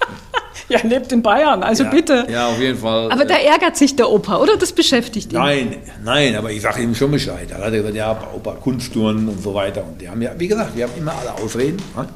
ja, 0.68 0.80
lebt 0.82 1.12
in 1.12 1.22
Bayern, 1.22 1.62
also 1.62 1.84
ja, 1.84 1.90
bitte. 1.90 2.26
Ja, 2.30 2.48
auf 2.48 2.58
jeden 2.58 2.78
Fall. 2.78 3.12
Aber 3.12 3.24
da 3.24 3.36
ärgert 3.36 3.76
sich 3.76 3.96
der 3.96 4.10
Opa, 4.10 4.38
oder? 4.38 4.56
Das 4.56 4.72
beschäftigt 4.72 5.32
ihn. 5.32 5.38
Nein, 5.38 5.76
nein, 6.02 6.36
aber 6.36 6.50
ich 6.50 6.62
sage 6.62 6.82
ihm 6.82 6.94
schon 6.94 7.10
Bescheid. 7.10 7.48
Da 7.50 7.56
hat 7.56 7.64
er 7.64 7.70
gesagt, 7.70 7.94
ja, 7.94 8.18
Opa, 8.34 8.52
Kunsttouren 8.52 9.28
und 9.28 9.42
so 9.42 9.54
weiter. 9.54 9.84
Und 9.84 10.00
die 10.00 10.08
haben 10.08 10.22
ja, 10.22 10.32
wie 10.38 10.48
gesagt, 10.48 10.76
wir 10.76 10.84
haben 10.84 10.96
immer 10.96 11.12
alle 11.12 11.34
Ausreden. 11.34 11.82
Ne? 11.96 12.08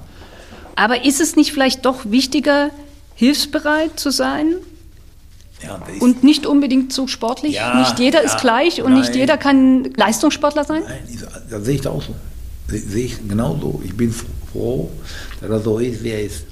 Aber 0.77 1.05
ist 1.05 1.21
es 1.21 1.37
nicht 1.37 1.53
vielleicht 1.53 1.85
doch 1.85 2.03
wichtiger, 2.05 2.71
hilfsbereit 3.15 3.99
zu 3.99 4.11
sein 4.11 4.57
ja, 5.63 5.81
und 6.01 6.23
nicht 6.23 6.47
unbedingt 6.47 6.93
so 6.93 7.07
sportlich. 7.07 7.55
Ja, 7.55 7.81
nicht 7.81 7.99
jeder 7.99 8.21
ja, 8.21 8.27
ist 8.27 8.41
gleich 8.41 8.83
und 8.83 8.93
nein. 8.93 9.01
nicht 9.01 9.15
jeder 9.15 9.37
kann 9.37 9.85
Leistungssportler 9.97 10.65
sein? 10.65 10.83
Nein, 10.87 11.29
das 11.51 11.65
sehe 11.65 11.75
ich 11.77 11.81
da 11.81 11.91
auch 11.91 12.03
so. 12.03 12.15
Sehe 12.69 13.07
ich 13.07 13.29
genauso. 13.29 13.83
Ich 13.85 13.97
bin 13.97 14.15
froh, 14.53 14.91
dass 15.41 15.51
er 15.51 15.61
so 15.61 15.79
ist, 15.79 16.05
wie 16.05 16.11
er 16.11 16.23
ist. 16.23 16.45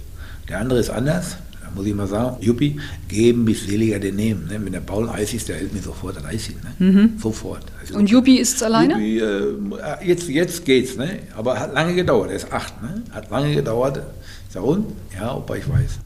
Der 0.49 0.61
andere 0.61 0.79
ist 0.79 0.91
anders, 0.91 1.37
da 1.63 1.71
muss 1.75 1.87
ich 1.87 1.95
mal 1.95 2.07
sagen. 2.07 2.37
Juppie, 2.41 2.81
geben 3.09 3.45
bis 3.45 3.67
seliger 3.67 3.99
den 3.99 4.17
nehmen. 4.17 4.47
Ne? 4.47 4.65
Wenn 4.65 4.73
der 4.73 4.81
Paul 4.81 5.09
Eis 5.09 5.35
ist, 5.35 5.49
der 5.49 5.57
hält 5.57 5.73
mir 5.73 5.83
sofort 5.83 6.17
das 6.17 6.25
Eis 6.25 6.45
hin. 6.45 6.57
Ne? 6.79 6.91
Mhm. 6.91 7.19
Sofort. 7.19 7.65
Also 7.81 7.97
und 7.99 8.09
Juppie 8.09 8.39
ist 8.39 8.57
es 8.57 8.63
alleine? 8.63 8.95
Juppie, 8.95 9.19
äh, 9.19 10.07
jetzt, 10.07 10.29
jetzt 10.29 10.65
geht's, 10.65 10.97
ne? 10.97 11.21
aber 11.37 11.59
hat 11.59 11.75
lange 11.75 11.95
gedauert. 11.95 12.31
Er 12.31 12.37
ist 12.37 12.53
acht. 12.53 12.81
Ne? 12.83 13.03
Hat 13.11 13.31
lange 13.31 13.55
gedauert. 13.55 14.01
Ich 14.49 14.55
sage, 14.55 14.67
und? 14.67 14.87
Ja, 15.15 15.35
Opa, 15.35 15.57
ich 15.57 15.69
weiß. 15.69 15.99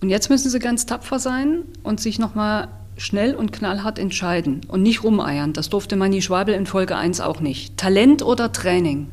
Und 0.00 0.08
jetzt 0.08 0.30
müssen 0.30 0.50
sie 0.50 0.58
ganz 0.58 0.86
tapfer 0.86 1.18
sein 1.18 1.62
und 1.82 2.00
sich 2.00 2.18
nochmal 2.18 2.68
schnell 2.96 3.34
und 3.34 3.52
knallhart 3.52 3.98
entscheiden 3.98 4.62
und 4.68 4.82
nicht 4.82 5.02
rumeiern. 5.02 5.52
Das 5.52 5.68
durfte 5.70 5.96
Manni 5.96 6.22
Schwabel 6.22 6.54
in 6.54 6.66
Folge 6.66 6.96
1 6.96 7.20
auch 7.20 7.40
nicht. 7.40 7.76
Talent 7.76 8.22
oder 8.22 8.52
Training? 8.52 9.08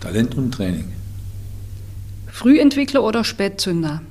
Talent 0.00 0.36
und 0.36 0.52
Training. 0.52 0.92
Frühentwickler 2.30 3.02
oder 3.02 3.24
Spätzünder? 3.24 4.02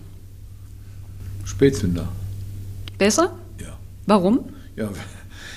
Spätzünder. 1.45 2.07
Besser? 2.97 3.33
Ja. 3.59 3.77
Warum? 4.05 4.49
Ja, 4.75 4.89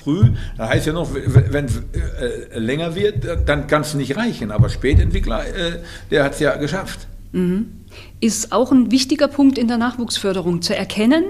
früh, 0.03 0.31
da 0.57 0.69
heißt 0.69 0.87
ja 0.87 0.93
noch, 0.93 1.13
wenn 1.13 1.65
es 1.65 1.77
äh, 1.77 2.57
länger 2.57 2.95
wird, 2.95 3.25
dann 3.47 3.67
kann 3.67 3.81
es 3.81 3.93
nicht 3.93 4.15
reichen. 4.15 4.51
Aber 4.51 4.69
Spätentwickler, 4.69 5.45
äh, 5.47 5.79
der 6.09 6.23
hat 6.23 6.33
es 6.33 6.39
ja 6.39 6.55
geschafft. 6.55 7.07
Ist 8.19 8.51
auch 8.51 8.71
ein 8.71 8.91
wichtiger 8.91 9.27
Punkt 9.27 9.57
in 9.57 9.67
der 9.67 9.77
Nachwuchsförderung 9.77 10.61
zu 10.61 10.75
erkennen. 10.75 11.23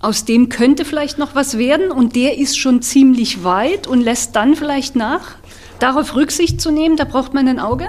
Aus 0.00 0.24
dem 0.24 0.48
könnte 0.48 0.84
vielleicht 0.84 1.18
noch 1.18 1.34
was 1.34 1.58
werden 1.58 1.90
und 1.90 2.16
der 2.16 2.38
ist 2.38 2.58
schon 2.58 2.80
ziemlich 2.80 3.44
weit 3.44 3.86
und 3.86 4.00
lässt 4.00 4.34
dann 4.34 4.56
vielleicht 4.56 4.96
nach. 4.96 5.36
Darauf 5.78 6.14
Rücksicht 6.14 6.60
zu 6.60 6.70
nehmen, 6.70 6.96
da 6.96 7.04
braucht 7.04 7.34
man 7.34 7.48
ein 7.48 7.58
Auge? 7.58 7.88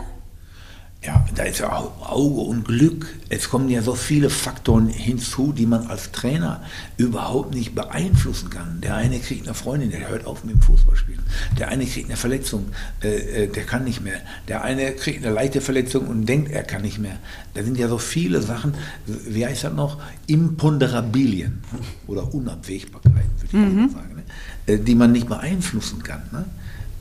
Ja, 1.04 1.26
da 1.34 1.44
ist 1.46 1.58
ja 1.58 1.72
Auge 2.02 2.42
und 2.42 2.66
Glück. 2.66 3.08
Es 3.30 3.50
kommen 3.50 3.70
ja 3.70 3.82
so 3.82 3.96
viele 3.96 4.30
Faktoren 4.30 4.88
hinzu, 4.88 5.52
die 5.52 5.66
man 5.66 5.88
als 5.88 6.12
Trainer 6.12 6.62
überhaupt 6.98 7.56
nicht 7.56 7.74
beeinflussen 7.74 8.52
kann. 8.52 8.82
Der 8.82 8.98
eine 8.98 9.18
kriegt 9.18 9.48
eine 9.48 9.56
Freundin, 9.56 9.90
der 9.90 10.08
hört 10.10 10.28
auf 10.28 10.44
mit 10.44 10.54
dem 10.54 10.62
Fußballspielen. 10.62 11.24
Der 11.58 11.70
eine 11.70 11.88
kriegt 11.88 12.06
eine 12.06 12.18
Verletzung, 12.18 12.68
äh, 13.02 13.46
äh, 13.46 13.48
der 13.48 13.64
kann 13.64 13.84
nicht 13.84 14.02
mehr. 14.02 14.22
Der 14.48 14.64
eine 14.64 14.92
kriegt 14.92 15.26
eine 15.26 15.34
leichte 15.34 15.60
Verletzung 15.60 16.06
und 16.08 16.28
denkt, 16.28 16.52
er 16.52 16.62
kann 16.62 16.84
nicht 16.84 17.00
mehr. 17.00 17.18
Da 17.56 17.64
sind 17.64 17.80
ja 17.80 17.88
so 17.88 17.98
viele 17.98 18.44
Sachen, 18.44 18.76
wie 19.08 19.44
heißt 19.44 19.64
das 19.64 19.74
noch? 19.74 19.98
Imponderabilien 20.28 21.64
oder 22.06 22.32
Unabwägbarkeiten, 22.32 23.32
würde 23.40 23.48
ich 23.48 23.54
mhm. 23.54 23.82
mal 23.82 23.90
sagen, 23.90 24.16
ne? 24.18 24.24
Äh, 24.68 24.78
die 24.78 24.94
man 24.94 25.12
nicht 25.14 25.28
beeinflussen 25.28 26.04
kann. 26.04 26.22
Ne? 26.32 26.46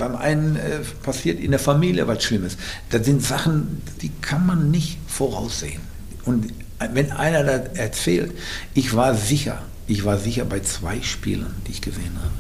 Beim 0.01 0.17
einen 0.17 0.57
äh, 0.57 0.79
passiert 1.03 1.39
in 1.39 1.51
der 1.51 1.61
Familie 1.61 2.09
was 2.09 2.25
Schlimmes. 2.25 2.57
Das 2.89 3.05
sind 3.05 3.23
Sachen, 3.23 3.83
die 4.01 4.11
kann 4.23 4.47
man 4.47 4.71
nicht 4.71 4.99
voraussehen. 5.07 5.83
Und 6.25 6.53
wenn 6.79 7.13
einer 7.13 7.45
das 7.45 7.77
erzählt, 7.77 8.33
ich 8.73 8.97
war 8.97 9.15
sicher, 9.15 9.61
ich 9.87 10.07
war 10.07 10.17
sicher 10.17 10.47
bei 10.47 10.61
zwei 10.61 11.03
Spielern, 11.03 11.55
die 11.67 11.73
ich 11.73 11.83
gesehen 11.83 12.17
habe, 12.17 12.33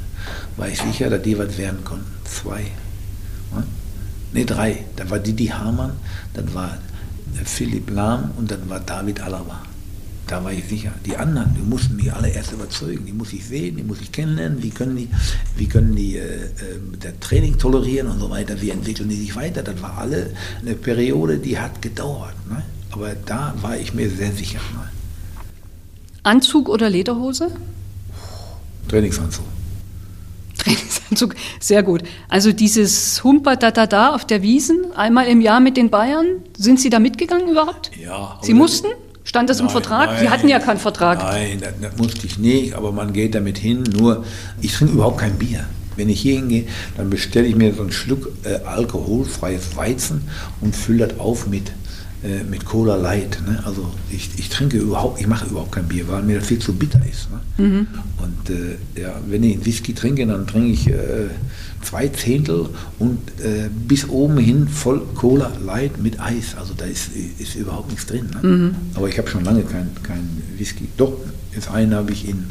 war 0.56 0.68
ich 0.68 0.80
sicher, 0.80 1.10
dass 1.10 1.20
die 1.20 1.38
was 1.38 1.58
werden 1.58 1.84
konnten. 1.84 2.10
Zwei. 2.24 2.62
Ne, 4.32 4.46
drei. 4.46 4.84
Da 4.96 5.10
war 5.10 5.18
Didi 5.18 5.48
Hamann, 5.48 5.92
dann 6.32 6.54
war 6.54 6.78
Philipp 7.44 7.90
Lahm 7.90 8.30
und 8.38 8.50
dann 8.50 8.70
war 8.70 8.80
David 8.80 9.20
Alaba. 9.20 9.62
Da 10.30 10.44
war 10.44 10.52
ich 10.52 10.64
sicher. 10.64 10.92
Die 11.04 11.16
anderen, 11.16 11.56
die 11.56 11.60
mussten 11.60 11.96
mich 11.96 12.12
alle 12.12 12.28
erst 12.28 12.52
überzeugen. 12.52 13.04
Die 13.04 13.12
muss 13.12 13.32
ich 13.32 13.44
sehen, 13.44 13.76
die 13.76 13.82
muss 13.82 14.00
ich 14.00 14.12
kennenlernen. 14.12 14.62
Wie 14.62 14.70
können 14.70 14.96
die, 14.96 15.08
wie 15.56 15.66
können 15.66 15.96
die 15.96 16.18
äh, 16.18 16.22
äh, 16.22 16.50
der 17.02 17.18
Training 17.18 17.58
tolerieren 17.58 18.06
und 18.06 18.20
so 18.20 18.30
weiter? 18.30 18.60
Wie 18.60 18.70
entwickeln 18.70 19.08
die 19.08 19.16
sich 19.16 19.34
weiter? 19.34 19.64
Das 19.64 19.82
war 19.82 19.98
alle 19.98 20.30
eine 20.60 20.76
Periode, 20.76 21.38
die 21.38 21.58
hat 21.58 21.82
gedauert. 21.82 22.36
Ne? 22.48 22.62
Aber 22.92 23.16
da 23.26 23.54
war 23.60 23.76
ich 23.76 23.92
mir 23.92 24.08
sehr 24.08 24.30
sicher. 24.30 24.60
Ne? 24.72 24.88
Anzug 26.22 26.68
oder 26.68 26.88
Lederhose? 26.88 27.50
Trainingsanzug. 28.86 29.46
Trainingsanzug, 30.58 31.34
sehr 31.58 31.82
gut. 31.82 32.04
Also 32.28 32.52
dieses 32.52 33.24
Humper 33.24 33.56
da 33.56 33.72
da 33.72 33.88
da 33.88 34.14
auf 34.14 34.24
der 34.26 34.42
Wiesen, 34.42 34.92
einmal 34.94 35.26
im 35.26 35.40
Jahr 35.40 35.58
mit 35.58 35.76
den 35.76 35.90
Bayern, 35.90 36.26
sind 36.56 36.78
Sie 36.78 36.88
da 36.88 37.00
mitgegangen 37.00 37.48
überhaupt? 37.48 37.90
Ja. 38.00 38.38
Sie 38.42 38.54
mussten? 38.54 38.86
Stand 39.24 39.50
das 39.50 39.58
nein, 39.58 39.66
im 39.66 39.70
Vertrag? 39.70 40.10
Nein, 40.10 40.18
Sie 40.20 40.30
hatten 40.30 40.48
ja 40.48 40.58
keinen 40.58 40.78
Vertrag. 40.78 41.18
Nein, 41.18 41.60
das, 41.60 41.72
das, 41.80 41.96
musste 41.98 42.26
ich 42.26 42.38
nicht, 42.38 42.74
aber 42.74 42.92
man 42.92 43.12
geht 43.12 43.34
damit 43.34 43.58
hin. 43.58 43.84
Nur, 43.96 44.24
ich 44.60 44.72
trinke 44.72 44.94
überhaupt 44.94 45.18
kein 45.18 45.38
Bier. 45.38 45.64
Wenn 45.96 46.08
ich 46.08 46.20
hier 46.20 46.36
hingehe, 46.36 46.64
dann 46.96 47.10
bestelle 47.10 47.46
ich 47.46 47.56
mir 47.56 47.74
so 47.74 47.82
ein 47.82 47.92
Schluck 47.92 48.32
äh, 48.44 48.64
alkoholfreies 48.64 49.76
Weizen 49.76 50.22
und 50.60 50.74
fülle 50.74 51.08
das 51.08 51.18
auf 51.18 51.46
mit, 51.46 51.72
äh, 52.24 52.42
mit 52.48 52.64
Cola 52.64 52.96
Light. 52.96 53.42
Ne? 53.46 53.62
Also 53.66 53.92
ich, 54.10 54.30
ich 54.38 54.48
trinke 54.48 54.78
überhaupt, 54.78 55.20
ich 55.20 55.26
mache 55.26 55.46
überhaupt 55.46 55.72
kein 55.72 55.88
Bier, 55.88 56.08
weil 56.08 56.22
mir 56.22 56.38
das 56.38 56.46
viel 56.46 56.58
zu 56.58 56.72
bitter 56.74 57.00
ist. 57.10 57.28
Ne? 57.30 57.66
Mhm. 57.66 57.86
Und 58.18 58.50
äh, 58.50 59.00
ja, 59.00 59.14
wenn 59.26 59.42
ich 59.42 59.54
einen 59.54 59.66
Whisky 59.66 59.92
trinke, 59.92 60.26
dann 60.26 60.46
trinke 60.46 60.70
ich 60.70 60.86
äh, 60.86 61.28
zwei 61.82 62.08
Zehntel 62.08 62.68
und 62.98 63.18
äh, 63.40 63.68
bis 63.70 64.08
oben 64.08 64.38
hin 64.38 64.68
voll 64.68 65.02
Cola 65.14 65.50
Light 65.64 65.98
mit 65.98 66.20
Eis. 66.20 66.54
Also 66.58 66.74
da 66.76 66.84
ist, 66.84 67.10
ist 67.38 67.54
überhaupt 67.54 67.90
nichts 67.90 68.06
drin. 68.06 68.30
Ne? 68.42 68.48
Mhm. 68.48 68.76
Aber 68.94 69.08
ich 69.08 69.18
habe 69.18 69.28
schon 69.28 69.44
lange 69.44 69.62
kein, 69.62 69.90
kein 70.02 70.42
Whisky. 70.56 70.88
Doch, 70.96 71.12
jetzt 71.54 71.70
einen 71.70 71.94
habe 71.94 72.12
ich 72.12 72.28
in, 72.28 72.46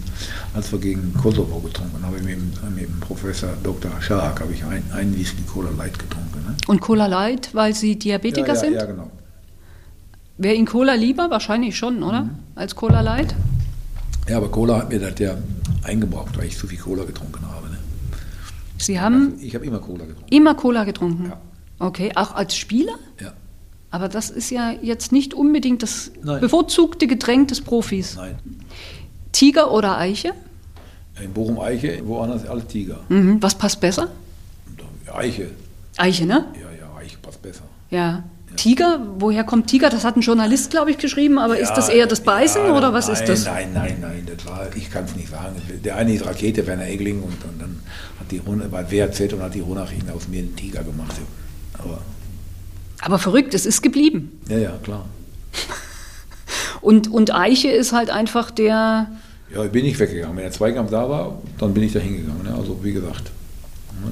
als 0.54 0.72
wir 0.72 0.80
gegen 0.80 1.14
Kosovo 1.14 1.60
getrunken 1.60 2.04
habe 2.04 2.18
ich 2.18 2.24
mit, 2.24 2.38
mit 2.76 2.88
dem 2.88 3.00
Professor 3.00 3.50
Dr. 3.64 3.92
Schahak 4.02 4.42
habe 4.42 4.54
ich 4.54 4.64
ein, 4.66 4.84
einen 4.92 5.18
Whisky 5.18 5.44
Cola 5.44 5.70
Light 5.78 5.98
getrunken. 5.98 6.44
Ne? 6.46 6.56
Und 6.68 6.82
Cola 6.82 7.06
Light, 7.06 7.50
weil 7.54 7.74
Sie 7.74 7.98
Diabetiker 7.98 8.48
ja, 8.48 8.54
ja, 8.54 8.60
sind? 8.60 8.74
Ja, 8.74 8.86
genau. 8.86 9.12
Wäre 10.38 10.56
Ihnen 10.56 10.66
Cola 10.66 10.94
lieber? 10.94 11.30
Wahrscheinlich 11.30 11.78
schon, 11.78 12.02
oder? 12.02 12.24
Mhm. 12.24 12.30
Als 12.56 12.76
Cola 12.76 13.02
Light? 13.02 13.36
Ja, 14.28 14.38
aber 14.38 14.50
Cola 14.50 14.78
hat 14.78 14.90
mir 14.90 15.00
das 15.00 15.20
ja 15.20 15.36
eingebraucht, 15.84 16.38
weil 16.38 16.46
ich 16.46 16.58
zu 16.58 16.68
viel 16.68 16.78
Cola 16.78 17.04
getrunken 17.04 17.42
habe. 17.46 17.69
Sie 18.80 19.00
haben. 19.00 19.36
Ich 19.42 19.56
habe 19.56 19.66
immer 19.66 19.80
Cola 19.80 20.06
getrunken. 20.06 20.34
Immer 20.34 20.56
Cola 20.56 20.84
getrunken? 20.84 21.26
Ja. 21.30 21.38
Okay, 21.80 22.12
auch 22.16 22.34
als 22.34 22.56
Spieler? 22.56 22.94
Ja. 23.20 23.34
Aber 23.92 24.08
das 24.08 24.30
ist 24.30 24.50
ja 24.50 24.72
jetzt 24.72 25.12
nicht 25.12 25.34
unbedingt 25.34 25.82
das 25.84 26.12
Nein. 26.24 26.42
bevorzugte 26.42 27.08
Getränk 27.08 27.48
des 27.48 27.62
Profis. 27.62 28.16
Nein. 28.16 28.38
Tiger 29.32 29.72
oder 29.72 29.98
Eiche? 29.98 30.34
In 31.22 31.34
Bochum 31.34 31.60
Eiche, 31.60 32.02
woanders 32.06 32.46
alle 32.46 32.66
Tiger. 32.66 33.00
Mhm. 33.10 33.42
Was 33.42 33.56
passt 33.56 33.82
besser? 33.82 34.10
Eiche. 35.14 35.50
Eiche, 35.98 36.26
ne? 36.26 36.46
Ja, 36.54 36.62
ja, 36.80 36.96
Eiche 36.98 37.18
passt 37.22 37.42
besser. 37.42 37.64
Ja. 37.90 38.24
Tiger, 38.60 39.00
woher 39.20 39.46
kommt 39.46 39.68
Tiger? 39.68 39.90
Das 39.90 40.04
hat 40.04 40.18
ein 40.18 40.22
Journalist, 40.22 40.70
glaube 40.70 40.92
ich, 40.92 40.98
geschrieben, 40.98 41.40
aber 41.40 41.56
ja, 41.56 41.64
ist 41.64 41.76
das 41.76 41.88
eher 41.88 42.08
das 42.08 42.20
Beißen 42.20 42.66
ja, 42.66 42.76
oder 42.76 42.92
was 42.92 43.08
nein, 43.08 43.16
ist 43.16 43.30
das? 43.30 43.46
Nein, 43.46 43.70
nein, 43.74 43.98
nein, 44.02 44.28
das 44.28 44.46
war, 44.46 44.68
ich 44.76 44.92
kann 44.92 45.06
es 45.06 45.16
nicht 45.16 45.30
sagen. 45.30 45.56
Der 45.82 45.96
eine 45.96 46.14
ist 46.14 46.26
Rakete, 46.26 46.68
Werner 46.68 46.86
Egling, 46.86 47.24
und, 47.24 47.42
und 47.46 47.58
dann 47.58 47.80
hat 48.20 48.30
die 48.30 48.40
Runde 48.40 48.68
bei 48.68 48.92
WRZ 48.92 49.32
und 49.32 49.44
hat 49.44 49.54
die 49.54 49.62
Ronachin 49.62 50.10
aus 50.10 50.28
mir 50.28 50.40
einen 50.40 50.58
Tiger 50.58 50.84
gemacht. 50.84 51.16
Aber, 51.78 52.02
aber 53.00 53.18
verrückt, 53.18 53.54
es 53.54 53.66
ist 53.66 53.82
geblieben. 53.82 54.42
Ja, 54.50 54.58
ja, 54.58 54.78
klar. 54.84 55.06
und, 56.82 57.10
und 57.10 57.34
Eiche 57.34 57.70
ist 57.70 57.94
halt 57.94 58.10
einfach 58.10 58.52
der. 58.52 59.10
Ja, 59.56 59.64
ich 59.64 59.72
bin 59.72 59.86
nicht 59.86 59.98
weggegangen. 59.98 60.36
Wenn 60.36 60.44
der 60.44 60.52
Zweikampf 60.52 60.92
da 60.92 61.10
war, 61.10 61.42
dann 61.60 61.74
bin 61.74 61.84
ich 61.84 61.94
da 61.94 62.00
hingegangen. 62.00 62.44
Ne? 62.44 62.54
Also, 62.54 62.84
wie 62.84 62.92
gesagt, 62.92 63.32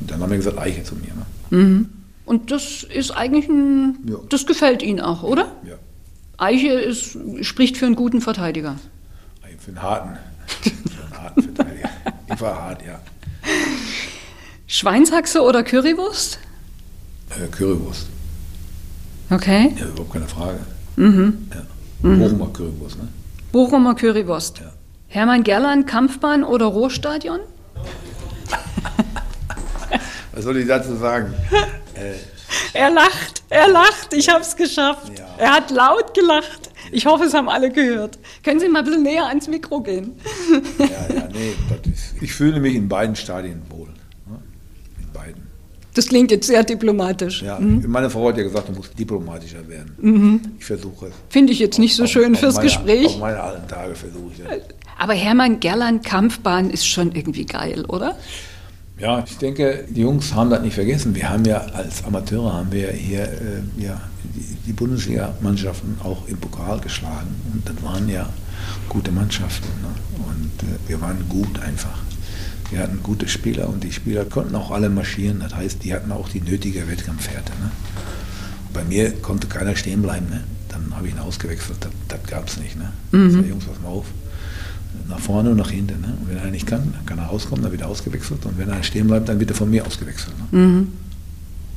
dann 0.08 0.22
haben 0.22 0.30
wir 0.30 0.38
gesagt 0.38 0.58
Eiche 0.58 0.86
zu 0.86 0.96
mir. 0.96 1.12
Ne? 1.14 1.58
Mhm. 1.58 1.90
Und 2.28 2.52
das 2.52 2.84
ist 2.84 3.12
eigentlich 3.12 3.48
ein, 3.48 4.00
ja. 4.06 4.18
das 4.28 4.46
gefällt 4.46 4.84
Ihnen 4.84 5.00
auch, 5.00 5.24
oder? 5.24 5.50
Ja. 5.66 5.76
Eiche 6.38 6.74
ist, 6.74 7.18
spricht 7.42 7.78
für 7.78 7.86
einen 7.86 7.96
guten 7.96 8.20
Verteidiger. 8.20 8.76
Für 9.60 9.72
einen 9.72 9.82
harten, 9.82 10.18
für 10.62 10.70
einen 11.04 11.24
harten 11.24 11.42
Verteidiger. 11.42 11.90
Ich 12.30 12.42
war 12.42 12.62
hart, 12.62 12.82
ja. 12.86 13.00
Schweinshaxe 14.68 15.42
oder 15.42 15.64
Currywurst? 15.64 16.40
Äh, 17.30 17.48
Currywurst. 17.48 18.08
Okay. 19.30 19.74
Ja, 19.80 19.86
überhaupt 19.86 20.12
keine 20.12 20.28
Frage. 20.28 20.60
Mhm. 20.98 21.48
Ja. 21.54 22.10
Mhm. 22.10 22.20
Bochumer 22.20 22.48
Currywurst, 22.52 22.98
ne? 22.98 23.08
Bochumer 23.54 23.96
Currywurst. 23.96 24.60
Ja. 24.60 24.74
Hermann 25.08 25.44
Gerland, 25.44 25.88
Kampfbahn 25.88 26.44
oder 26.44 26.66
Ruhrstadion? 26.66 27.40
Was 30.34 30.44
soll 30.44 30.58
ich 30.58 30.68
dazu 30.68 30.96
sagen? 30.98 31.34
Er 32.74 32.90
lacht, 32.90 33.44
er 33.50 33.68
lacht, 33.70 34.14
ich 34.14 34.30
habe 34.30 34.42
es 34.42 34.56
geschafft. 34.56 35.12
Ja. 35.18 35.26
Er 35.38 35.52
hat 35.54 35.72
laut 35.72 36.14
gelacht. 36.14 36.70
Ich 36.92 37.06
hoffe, 37.06 37.26
es 37.26 37.34
haben 37.34 37.50
alle 37.50 37.72
gehört. 37.72 38.18
Können 38.44 38.60
Sie 38.60 38.70
mal 38.70 38.80
ein 38.80 38.86
bisschen 38.86 39.04
näher 39.04 39.26
ans 39.28 39.48
Mikro 39.48 39.82
gehen? 39.82 40.14
Ja, 40.80 40.86
ja, 40.86 41.30
nee, 41.34 41.56
ist, 41.92 42.22
ich 42.22 42.34
fühle 42.34 42.60
mich 42.60 42.76
in 42.76 42.88
beiden 42.88 43.16
Stadien 43.16 43.62
wohl. 43.70 43.90
Ne? 44.26 44.40
In 45.00 45.12
beiden. 45.12 45.48
Das 45.94 46.08
klingt 46.08 46.32
jetzt 46.32 46.48
sehr 46.48 46.64
diplomatisch. 46.64 47.42
Ja, 47.42 47.60
mhm. 47.60 47.84
meine 47.88 48.10
Frau 48.10 48.30
hat 48.30 48.38
ja 48.38 48.44
gesagt, 48.44 48.70
du 48.70 48.74
musst 48.74 48.98
diplomatischer 48.98 49.68
werden. 49.68 49.96
Mhm. 50.00 50.42
Ich 50.60 50.66
versuche 50.66 51.08
es. 51.08 51.14
Finde 51.30 51.54
ich 51.54 51.60
jetzt 51.60 51.80
nicht 51.80 51.96
so 51.96 52.04
auf, 52.04 52.10
schön 52.10 52.34
auf 52.34 52.40
fürs 52.40 52.56
meine, 52.56 52.68
Gespräch. 52.68 53.08
Auf 53.08 53.20
meine 53.20 53.42
alten 53.42 53.68
Tage 53.68 53.96
versuche 53.96 54.32
ich 54.32 54.44
das. 54.44 54.76
Aber 55.00 55.14
Hermann 55.14 55.60
Gerland 55.60 56.06
Kampfbahn 56.06 56.70
ist 56.70 56.88
schon 56.88 57.14
irgendwie 57.14 57.46
geil, 57.46 57.86
oder? 57.86 58.10
Ja, 58.10 58.18
ich 59.26 59.38
denke, 59.38 59.86
die 59.90 60.02
Jungs 60.02 60.34
haben 60.34 60.50
das 60.50 60.62
nicht 60.62 60.74
vergessen. 60.74 61.14
Wir 61.14 61.30
haben 61.30 61.46
ja 61.46 61.58
als 61.58 62.04
Amateure 62.04 62.54
haben 62.54 62.72
wir 62.72 62.92
hier 62.92 63.24
äh, 63.24 63.62
ja, 63.78 64.02
die, 64.24 64.58
die 64.66 64.74
Bundesliga-Mannschaften 64.74 66.00
auch 66.04 66.28
im 66.28 66.38
Pokal 66.38 66.80
geschlagen. 66.80 67.36
Und 67.54 67.70
das 67.70 67.84
waren 67.84 68.10
ja 68.10 68.28
gute 68.90 69.12
Mannschaften. 69.12 69.68
Ne? 69.82 69.90
Und 70.28 70.68
äh, 70.68 70.90
wir 70.90 71.00
waren 71.00 71.30
gut 71.30 71.60
einfach. 71.60 72.00
Wir 72.72 72.80
hatten 72.80 73.00
gute 73.04 73.28
Spieler 73.28 73.70
und 73.70 73.84
die 73.84 73.92
Spieler 73.92 74.26
konnten 74.26 74.56
auch 74.56 74.72
alle 74.72 74.90
marschieren. 74.90 75.40
Das 75.42 75.56
heißt, 75.56 75.84
die 75.84 75.94
hatten 75.94 76.12
auch 76.12 76.28
die 76.30 76.42
nötige 76.42 76.90
Wettkampfhärte. 76.90 77.52
Ne? 77.62 77.72
Bei 78.74 78.84
mir 78.84 79.12
konnte 79.22 79.48
keiner 79.48 79.76
stehen 79.76 80.02
bleiben. 80.02 80.28
Ne? 80.30 80.44
Dann 80.70 80.96
habe 80.96 81.08
ich 81.08 81.14
ihn 81.14 81.20
ausgewechselt. 81.20 81.78
Das, 81.82 81.92
das 82.08 82.24
gab 82.30 82.48
es 82.48 82.58
nicht. 82.58 82.76
Ne? 82.76 82.92
Mhm. 83.12 83.32
So, 83.32 83.40
Jungs, 83.42 83.66
pass 83.66 83.80
mal 83.80 83.90
auf 83.90 84.06
nach 85.08 85.20
vorne 85.20 85.52
und 85.52 85.58
nach 85.58 85.72
hinten. 85.72 86.02
Ne? 86.02 86.18
Und 86.20 86.30
wenn 86.30 86.38
er 86.38 86.52
nicht 86.52 86.68
kann, 86.68 86.94
dann 86.94 87.06
kann 87.06 87.20
er 87.20 87.26
rauskommen, 87.26 87.64
dann 87.64 87.72
wird 87.72 87.82
er 87.82 87.90
ausgewechselt. 87.90 88.46
Und 88.46 88.58
wenn 88.58 88.70
er 88.70 88.84
stehen 88.84 89.08
bleibt, 89.08 89.30
dann 89.30 89.40
wird 89.40 89.52
er 89.52 89.56
von 89.56 89.70
mir 89.70 89.86
ausgewechselt. 89.86 90.34
Ne? 90.52 90.60
Mhm. 90.60 90.88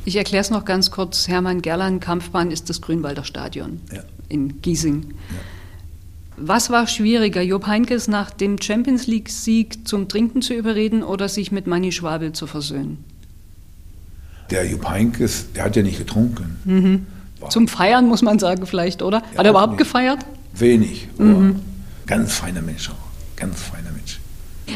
Ich 0.04 0.16
erkläre 0.16 0.40
es 0.40 0.50
noch 0.50 0.64
ganz 0.64 0.90
kurz. 0.90 1.28
Hermann 1.28 1.62
Gerland, 1.62 2.00
Kampfbahn 2.00 2.50
ist 2.50 2.70
das 2.70 2.80
Grünwalder 2.80 3.24
Stadion 3.24 3.80
ja. 3.92 4.02
in 4.28 4.62
Giesing. 4.62 5.10
Ja. 5.10 5.36
Was 6.42 6.70
war 6.70 6.86
schwieriger, 6.86 7.42
Job 7.42 7.66
Heinkes 7.66 8.08
nach 8.08 8.30
dem 8.30 8.60
Champions 8.60 9.06
League-Sieg 9.06 9.86
zum 9.86 10.08
Trinken 10.08 10.40
zu 10.40 10.54
überreden 10.54 11.02
oder 11.02 11.28
sich 11.28 11.52
mit 11.52 11.66
Manni 11.66 11.92
Schwabel 11.92 12.32
zu 12.32 12.46
versöhnen? 12.46 13.04
Der 14.50 14.66
Jupp 14.66 14.88
Heinkes, 14.88 15.52
der 15.54 15.64
hat 15.64 15.76
ja 15.76 15.82
nicht 15.82 15.98
getrunken. 15.98 16.56
Mhm. 16.64 17.06
Zum 17.50 17.68
Feiern 17.68 18.08
muss 18.08 18.22
man 18.22 18.38
sagen 18.38 18.66
vielleicht, 18.66 19.02
oder? 19.02 19.18
Ja, 19.18 19.38
hat 19.38 19.44
er 19.44 19.50
überhaupt 19.50 19.72
nicht. 19.72 19.78
gefeiert? 19.80 20.24
Wenig. 20.54 21.08
Mhm. 21.18 21.56
Ganz 22.06 22.32
feiner 22.32 22.62
Mensch 22.62 22.88
auch 22.88 23.09
ganz 23.40 23.60
feiner 23.60 23.90
Mensch. 23.90 24.20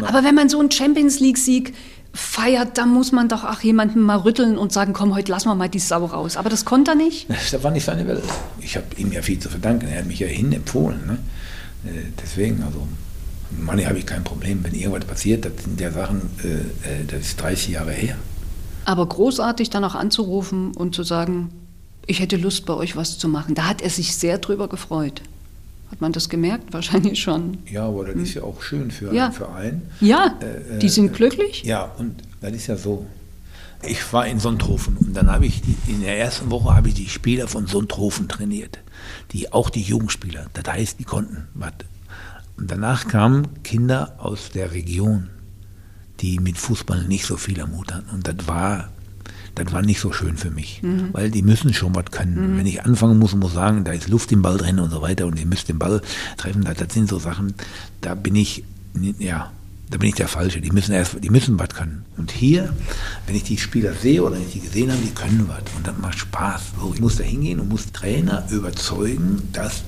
Aber 0.06 0.24
wenn 0.24 0.34
man 0.34 0.48
so 0.48 0.58
einen 0.58 0.70
Champions 0.70 1.20
League-Sieg 1.20 1.74
feiert, 2.12 2.78
dann 2.78 2.90
muss 2.90 3.12
man 3.12 3.28
doch 3.28 3.44
auch 3.44 3.60
jemanden 3.60 4.00
mal 4.00 4.18
rütteln 4.18 4.56
und 4.56 4.72
sagen, 4.72 4.92
komm, 4.92 5.14
heute 5.14 5.32
lassen 5.32 5.48
wir 5.48 5.54
mal 5.54 5.68
die 5.68 5.80
Sau 5.80 6.04
raus. 6.04 6.36
Aber 6.36 6.48
das 6.48 6.64
konnte 6.64 6.92
er 6.92 6.94
nicht. 6.94 7.28
Das 7.28 7.62
war 7.62 7.70
nicht 7.70 7.84
seine 7.84 8.06
Welt. 8.06 8.22
Ich 8.60 8.76
habe 8.76 8.86
ihm 8.96 9.12
ja 9.12 9.22
viel 9.22 9.38
zu 9.38 9.48
verdanken. 9.48 9.88
Er 9.88 9.98
hat 9.98 10.06
mich 10.06 10.20
ja 10.20 10.26
hinempfohlen. 10.26 11.06
Ne? 11.06 11.18
Äh, 11.90 12.02
deswegen, 12.20 12.62
also, 12.62 12.86
Manni 13.50 13.84
habe 13.84 13.98
ich 13.98 14.06
kein 14.06 14.24
Problem. 14.24 14.64
Wenn 14.64 14.74
irgendwas 14.74 15.04
passiert, 15.04 15.44
das 15.44 15.52
sind 15.64 15.80
ja 15.80 15.90
Sachen, 15.90 16.30
äh, 16.42 16.48
äh 16.48 17.04
das 17.06 17.20
ist 17.20 17.40
30 17.40 17.68
Jahre 17.70 17.92
her. 17.92 18.16
Aber 18.84 19.06
großartig 19.06 19.70
dann 19.70 19.84
auch 19.84 19.94
anzurufen 19.94 20.72
und 20.72 20.94
zu 20.94 21.02
sagen, 21.02 21.50
ich 22.06 22.20
hätte 22.20 22.36
Lust, 22.36 22.66
bei 22.66 22.74
euch 22.74 22.96
was 22.96 23.18
zu 23.18 23.28
machen. 23.28 23.54
Da 23.54 23.64
hat 23.64 23.80
er 23.80 23.90
sich 23.90 24.14
sehr 24.16 24.38
drüber 24.38 24.68
gefreut. 24.68 25.22
Hat 25.94 26.00
man 26.00 26.10
das 26.10 26.28
gemerkt? 26.28 26.72
Wahrscheinlich 26.72 27.22
schon. 27.22 27.58
Ja, 27.70 27.86
aber 27.86 28.06
das 28.06 28.16
hm. 28.16 28.22
ist 28.24 28.34
ja 28.34 28.42
auch 28.42 28.60
schön 28.62 28.90
für 28.90 29.14
ja. 29.14 29.26
einen 29.26 29.32
Verein. 29.32 29.82
Ja, 30.00 30.36
äh, 30.40 30.80
die 30.80 30.88
sind 30.88 31.14
glücklich. 31.14 31.62
Ja, 31.62 31.84
und 31.84 32.20
das 32.40 32.50
ist 32.52 32.66
ja 32.66 32.76
so. 32.76 33.06
Ich 33.86 34.12
war 34.12 34.26
in 34.26 34.40
Sonthofen 34.40 34.96
und 34.96 35.14
dann 35.14 35.30
habe 35.30 35.46
ich 35.46 35.62
die, 35.62 35.76
in 35.86 36.00
der 36.00 36.18
ersten 36.18 36.50
Woche 36.50 36.74
habe 36.74 36.88
ich 36.88 36.94
die 36.94 37.08
Spieler 37.08 37.46
von 37.46 37.68
Sonthofen 37.68 38.26
trainiert, 38.26 38.80
die 39.30 39.52
auch 39.52 39.70
die 39.70 39.82
Jugendspieler. 39.82 40.46
Das 40.52 40.64
heißt, 40.74 40.98
die 40.98 41.04
konnten 41.04 41.46
was. 41.54 41.74
Und 42.56 42.72
danach 42.72 43.06
kamen 43.06 43.62
Kinder 43.62 44.16
aus 44.18 44.50
der 44.50 44.72
Region, 44.72 45.30
die 46.18 46.40
mit 46.40 46.58
Fußball 46.58 47.04
nicht 47.04 47.24
so 47.24 47.36
viel 47.36 47.60
am 47.60 47.76
Hut 47.76 47.94
hatten. 47.94 48.10
Und 48.10 48.26
das 48.26 48.48
war 48.48 48.88
das 49.54 49.72
war 49.72 49.82
nicht 49.82 50.00
so 50.00 50.12
schön 50.12 50.36
für 50.36 50.50
mich, 50.50 50.82
mhm. 50.82 51.10
weil 51.12 51.30
die 51.30 51.42
müssen 51.42 51.72
schon 51.74 51.94
was 51.94 52.06
können. 52.10 52.54
Mhm. 52.54 52.58
Wenn 52.58 52.66
ich 52.66 52.84
anfangen 52.84 53.18
muss 53.18 53.32
und 53.34 53.40
muss 53.40 53.54
sagen, 53.54 53.84
da 53.84 53.92
ist 53.92 54.08
Luft 54.08 54.32
im 54.32 54.42
Ball 54.42 54.58
drin 54.58 54.78
und 54.78 54.90
so 54.90 55.02
weiter 55.02 55.26
und 55.26 55.38
ihr 55.38 55.46
müsst 55.46 55.68
den 55.68 55.78
Ball 55.78 56.02
treffen, 56.36 56.64
das, 56.64 56.78
das 56.78 56.92
sind 56.92 57.08
so 57.08 57.18
Sachen, 57.18 57.54
da 58.00 58.14
bin 58.14 58.34
ich, 58.34 58.64
ja, 59.18 59.52
da 59.90 59.98
bin 59.98 60.08
ich 60.08 60.14
der 60.16 60.28
Falsche. 60.28 60.60
Die 60.60 60.70
müssen 60.70 60.92
erst, 60.92 61.22
die 61.22 61.30
müssen 61.30 61.58
was 61.58 61.68
können. 61.68 62.04
Und 62.16 62.32
hier, 62.32 62.72
wenn 63.26 63.36
ich 63.36 63.44
die 63.44 63.58
Spieler 63.58 63.92
sehe 63.94 64.22
oder 64.22 64.36
wenn 64.36 64.42
ich 64.42 64.52
die 64.52 64.60
gesehen 64.60 64.90
habe, 64.90 65.00
die 65.02 65.14
können 65.14 65.48
was 65.48 65.62
und 65.76 65.86
das 65.86 65.96
macht 65.98 66.18
Spaß. 66.18 66.62
So, 66.80 66.92
ich 66.94 67.00
muss 67.00 67.16
da 67.16 67.24
hingehen 67.24 67.60
und 67.60 67.68
muss 67.68 67.92
Trainer 67.92 68.44
überzeugen, 68.50 69.48
dass 69.52 69.84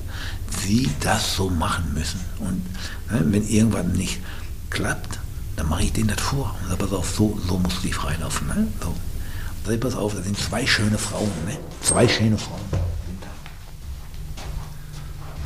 sie 0.64 0.88
das 1.00 1.34
so 1.34 1.50
machen 1.50 1.92
müssen. 1.94 2.20
Und 2.38 2.62
ne, 3.10 3.32
wenn 3.32 3.48
irgendwas 3.48 3.86
nicht 3.86 4.20
klappt, 4.70 5.18
dann 5.56 5.68
mache 5.68 5.84
ich 5.84 5.92
denen 5.92 6.08
das 6.08 6.20
vor. 6.20 6.54
Und 6.62 6.68
sage, 6.68 6.84
pass 6.84 6.92
auf, 6.92 7.10
so, 7.10 7.38
so 7.48 7.58
musst 7.58 7.78
du 7.78 7.82
dich 7.82 7.94
freilaufen. 7.94 8.46
Ne? 8.46 8.68
So. 8.80 8.94
Sag, 9.66 9.80
pass 9.80 9.96
auf, 9.96 10.14
da 10.14 10.22
sind 10.22 10.38
zwei 10.38 10.64
schöne 10.64 10.96
Frauen, 10.96 11.30
ne? 11.44 11.56
Zwei 11.80 12.06
schöne 12.06 12.38
Frauen. 12.38 12.60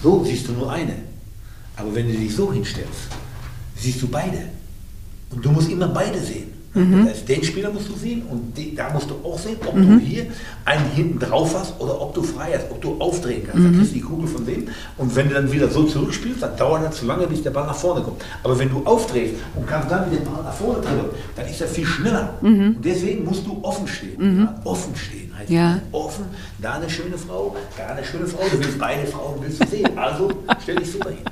So 0.02 0.24
siehst 0.24 0.46
du 0.48 0.52
nur 0.52 0.70
eine. 0.70 0.94
Aber 1.76 1.94
wenn 1.94 2.06
du 2.06 2.18
dich 2.18 2.34
so 2.34 2.52
hinstellst, 2.52 3.08
siehst 3.76 4.02
du 4.02 4.08
beide. 4.08 4.50
Und 5.30 5.42
du 5.42 5.50
musst 5.50 5.70
immer 5.70 5.88
beide 5.88 6.20
sehen. 6.20 6.52
Mhm. 6.74 7.04
Das 7.04 7.14
heißt, 7.14 7.28
den 7.28 7.42
Spieler 7.42 7.70
musst 7.70 7.88
du 7.88 7.94
sehen 7.94 8.22
und 8.30 8.56
den, 8.56 8.76
da 8.76 8.90
musst 8.90 9.10
du 9.10 9.14
auch 9.24 9.38
sehen, 9.38 9.56
ob 9.66 9.74
mhm. 9.74 9.98
du 9.98 9.98
hier 9.98 10.26
einen 10.64 10.84
hinten 10.92 11.18
drauf 11.18 11.54
hast 11.58 11.80
oder 11.80 12.00
ob 12.00 12.14
du 12.14 12.22
frei 12.22 12.52
hast, 12.54 12.70
ob 12.70 12.80
du 12.80 12.96
aufdrehen 13.00 13.42
kannst. 13.44 13.58
Mhm. 13.58 13.64
Dann 13.64 13.76
kriegst 13.76 13.90
du 13.90 13.94
die 13.94 14.00
Kugel 14.02 14.28
von 14.28 14.46
dem 14.46 14.68
und 14.96 15.16
wenn 15.16 15.28
du 15.28 15.34
dann 15.34 15.50
wieder 15.50 15.68
so 15.68 15.84
zurückspielst, 15.84 16.42
dann 16.42 16.56
dauert 16.56 16.84
das 16.84 16.96
zu 16.96 17.06
lange, 17.06 17.26
bis 17.26 17.42
der 17.42 17.50
Ball 17.50 17.66
nach 17.66 17.74
vorne 17.74 18.02
kommt. 18.02 18.22
Aber 18.42 18.58
wenn 18.58 18.70
du 18.70 18.84
aufdrehst 18.84 19.34
und 19.56 19.66
kannst 19.66 19.90
dann 19.90 20.10
wieder 20.10 20.20
den 20.20 20.32
Ball 20.32 20.44
nach 20.44 20.54
vorne 20.54 20.80
drücken, 20.80 21.16
dann 21.36 21.46
ist 21.46 21.60
er 21.60 21.66
viel 21.66 21.86
schneller. 21.86 22.34
Mhm. 22.40 22.76
Und 22.76 22.84
deswegen 22.84 23.24
musst 23.24 23.46
du 23.46 23.58
offen 23.62 23.86
stehen. 23.86 24.16
Mhm. 24.18 24.40
Ja? 24.40 24.60
Offen 24.64 24.94
stehen 24.94 25.30
heißt 25.40 25.50
ja. 25.50 25.80
offen, 25.92 26.26
da 26.58 26.74
eine 26.74 26.88
schöne 26.88 27.16
Frau, 27.18 27.56
da 27.76 27.86
eine 27.94 28.04
schöne 28.04 28.26
Frau, 28.26 28.42
du 28.50 28.58
willst 28.58 28.78
beide 28.78 29.06
Frauen 29.06 29.40
willst 29.40 29.62
du 29.62 29.66
sehen. 29.66 29.98
Also 29.98 30.30
stell 30.62 30.76
dich 30.76 30.92
super 30.92 31.10
hin. 31.10 31.24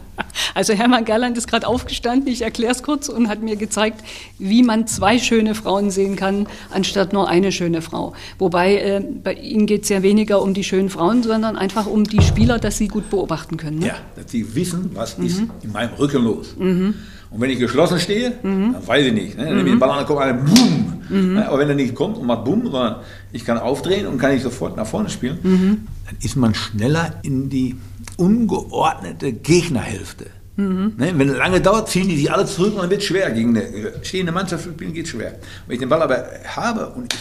Also 0.54 0.72
Hermann 0.72 1.04
Gerland 1.04 1.37
ist 1.38 1.48
gerade 1.48 1.66
aufgestanden, 1.66 2.33
ich 2.33 2.42
erkläre 2.42 2.72
es 2.72 2.83
kurz, 2.83 3.09
und 3.09 3.28
hat 3.28 3.42
mir 3.42 3.57
gezeigt, 3.57 4.02
wie 4.38 4.62
man 4.62 4.87
zwei 4.87 5.18
schöne 5.18 5.54
Frauen 5.54 5.90
sehen 5.90 6.16
kann, 6.16 6.46
anstatt 6.70 7.12
nur 7.12 7.28
eine 7.28 7.52
schöne 7.52 7.83
Frau. 7.83 8.14
Wobei 8.38 8.76
äh, 8.76 9.02
bei 9.22 9.35
Ihnen 9.35 9.66
geht 9.66 9.85
es 9.85 9.88
ja 9.88 10.02
weniger 10.02 10.42
um 10.42 10.54
die 10.54 10.64
schönen 10.64 10.90
Frauen, 10.90 11.22
sondern 11.22 11.57
einfach 11.57 11.87
um 11.87 12.04
die 12.04 12.22
Spieler, 12.22 12.59
dass 12.59 12.78
sie 12.78 12.88
gut 12.88 13.11
beobachten 13.11 13.57
können. 13.57 13.78
Ne? 13.78 13.88
Ja, 13.88 13.96
dass 14.16 14.31
sie 14.31 14.54
wissen, 14.54 14.90
was 14.94 15.18
mhm. 15.18 15.26
ist 15.26 15.42
in 15.62 15.72
meinem 15.72 15.94
Rücken 15.94 16.24
los. 16.24 16.57
Mhm. 16.59 16.94
Und 17.31 17.40
wenn 17.40 17.50
ich 17.50 17.59
geschlossen 17.59 18.00
stehe, 18.00 18.33
mhm. 18.42 18.72
dann 18.72 18.87
weiß 18.87 19.07
ich 19.07 19.12
nicht. 19.12 19.37
Ne? 19.37 19.44
Dann 19.44 19.57
nehme 19.57 19.68
ich 19.68 19.74
den 19.74 19.78
Ball 19.78 19.90
an, 19.90 19.98
dann 19.98 20.07
kommt 20.07 20.20
einer, 20.20 20.35
boom. 20.35 21.02
Mhm. 21.09 21.35
Ne? 21.35 21.48
Aber 21.48 21.59
wenn 21.59 21.68
er 21.68 21.74
nicht 21.74 21.94
kommt 21.94 22.16
und 22.16 22.26
macht 22.26 22.44
boom, 22.44 22.62
sondern 22.64 22.96
ich 23.33 23.44
kann 23.44 23.59
aufdrehen 23.59 24.07
und 24.07 24.18
kann 24.18 24.33
ich 24.33 24.42
sofort 24.42 24.76
nach 24.76 24.87
vorne 24.87 25.11
spielen, 25.11 25.38
mhm. 25.42 25.87
dann 26.07 26.16
ist 26.22 26.37
man 26.37 26.54
schneller 26.54 27.14
in 27.22 27.50
die 27.50 27.76
ungeordnete 28.18 29.33
Gegnerhälfte. 29.33 30.26
Mhm. 30.57 30.94
Ne? 30.98 31.12
Wenn 31.16 31.31
es 31.31 31.37
lange 31.37 31.61
dauert, 31.61 31.88
ziehen 31.88 32.09
die 32.09 32.16
sich 32.16 32.31
alle 32.31 32.44
zurück 32.44 32.74
und 32.74 32.83
dann 32.83 32.90
wird 32.90 33.00
es 33.00 33.07
schwer. 33.07 33.31
Gegen 33.31 33.57
eine 33.57 33.92
stehende 34.02 34.33
Mannschaft 34.33 34.64
zu 34.64 34.70
spielen 34.70 34.92
geht 34.92 35.09
schwer. 35.09 35.38
Wenn 35.66 35.74
ich 35.74 35.81
den 35.81 35.88
Ball 35.88 36.02
aber 36.02 36.26
habe 36.57 36.88
und 36.90 37.14
ich 37.14 37.20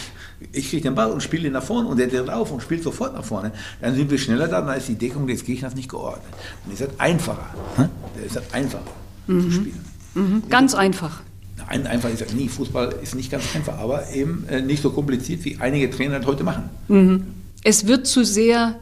ich 0.52 0.70
kriege 0.70 0.82
den 0.82 0.94
Ball 0.94 1.10
und 1.10 1.22
spiele 1.22 1.48
ihn 1.48 1.52
nach 1.52 1.62
vorne 1.62 1.88
und 1.88 1.98
der 1.98 2.06
dreht 2.06 2.28
auf 2.30 2.50
und 2.52 2.62
spielt 2.62 2.82
sofort 2.82 3.14
nach 3.14 3.24
vorne, 3.24 3.52
dann 3.80 3.94
sind 3.94 4.10
wir 4.10 4.18
schneller 4.18 4.46
da, 4.48 4.60
dann 4.60 4.76
ist 4.76 4.88
die 4.88 4.94
Deckung 4.94 5.26
des 5.26 5.44
Gegners 5.44 5.74
nicht 5.74 5.88
geordnet. 5.88 6.32
Dann 6.64 6.72
ist 6.72 6.82
das 6.82 7.00
einfacher. 7.00 7.54
Dann 7.76 7.90
ist 8.24 8.36
das 8.36 8.52
einfacher 8.52 8.84
mhm. 9.26 9.42
zu 9.42 9.50
spielen. 9.50 9.84
Mhm. 10.14 10.42
Ganz 10.48 10.74
einfach. 10.74 11.22
Nein, 11.56 11.86
einfach 11.86 12.08
ist 12.08 12.22
das 12.22 12.32
nie. 12.32 12.48
Fußball 12.48 12.94
ist 13.02 13.14
nicht 13.14 13.30
ganz 13.30 13.44
einfach, 13.54 13.78
aber 13.78 14.10
eben 14.10 14.46
äh, 14.48 14.60
nicht 14.60 14.82
so 14.82 14.90
kompliziert, 14.90 15.44
wie 15.44 15.58
einige 15.58 15.90
Trainer 15.90 16.18
das 16.18 16.26
heute 16.26 16.44
machen. 16.44 16.70
Mhm. 16.86 17.26
Es 17.64 17.86
wird 17.86 18.06
zu 18.06 18.24
sehr 18.24 18.76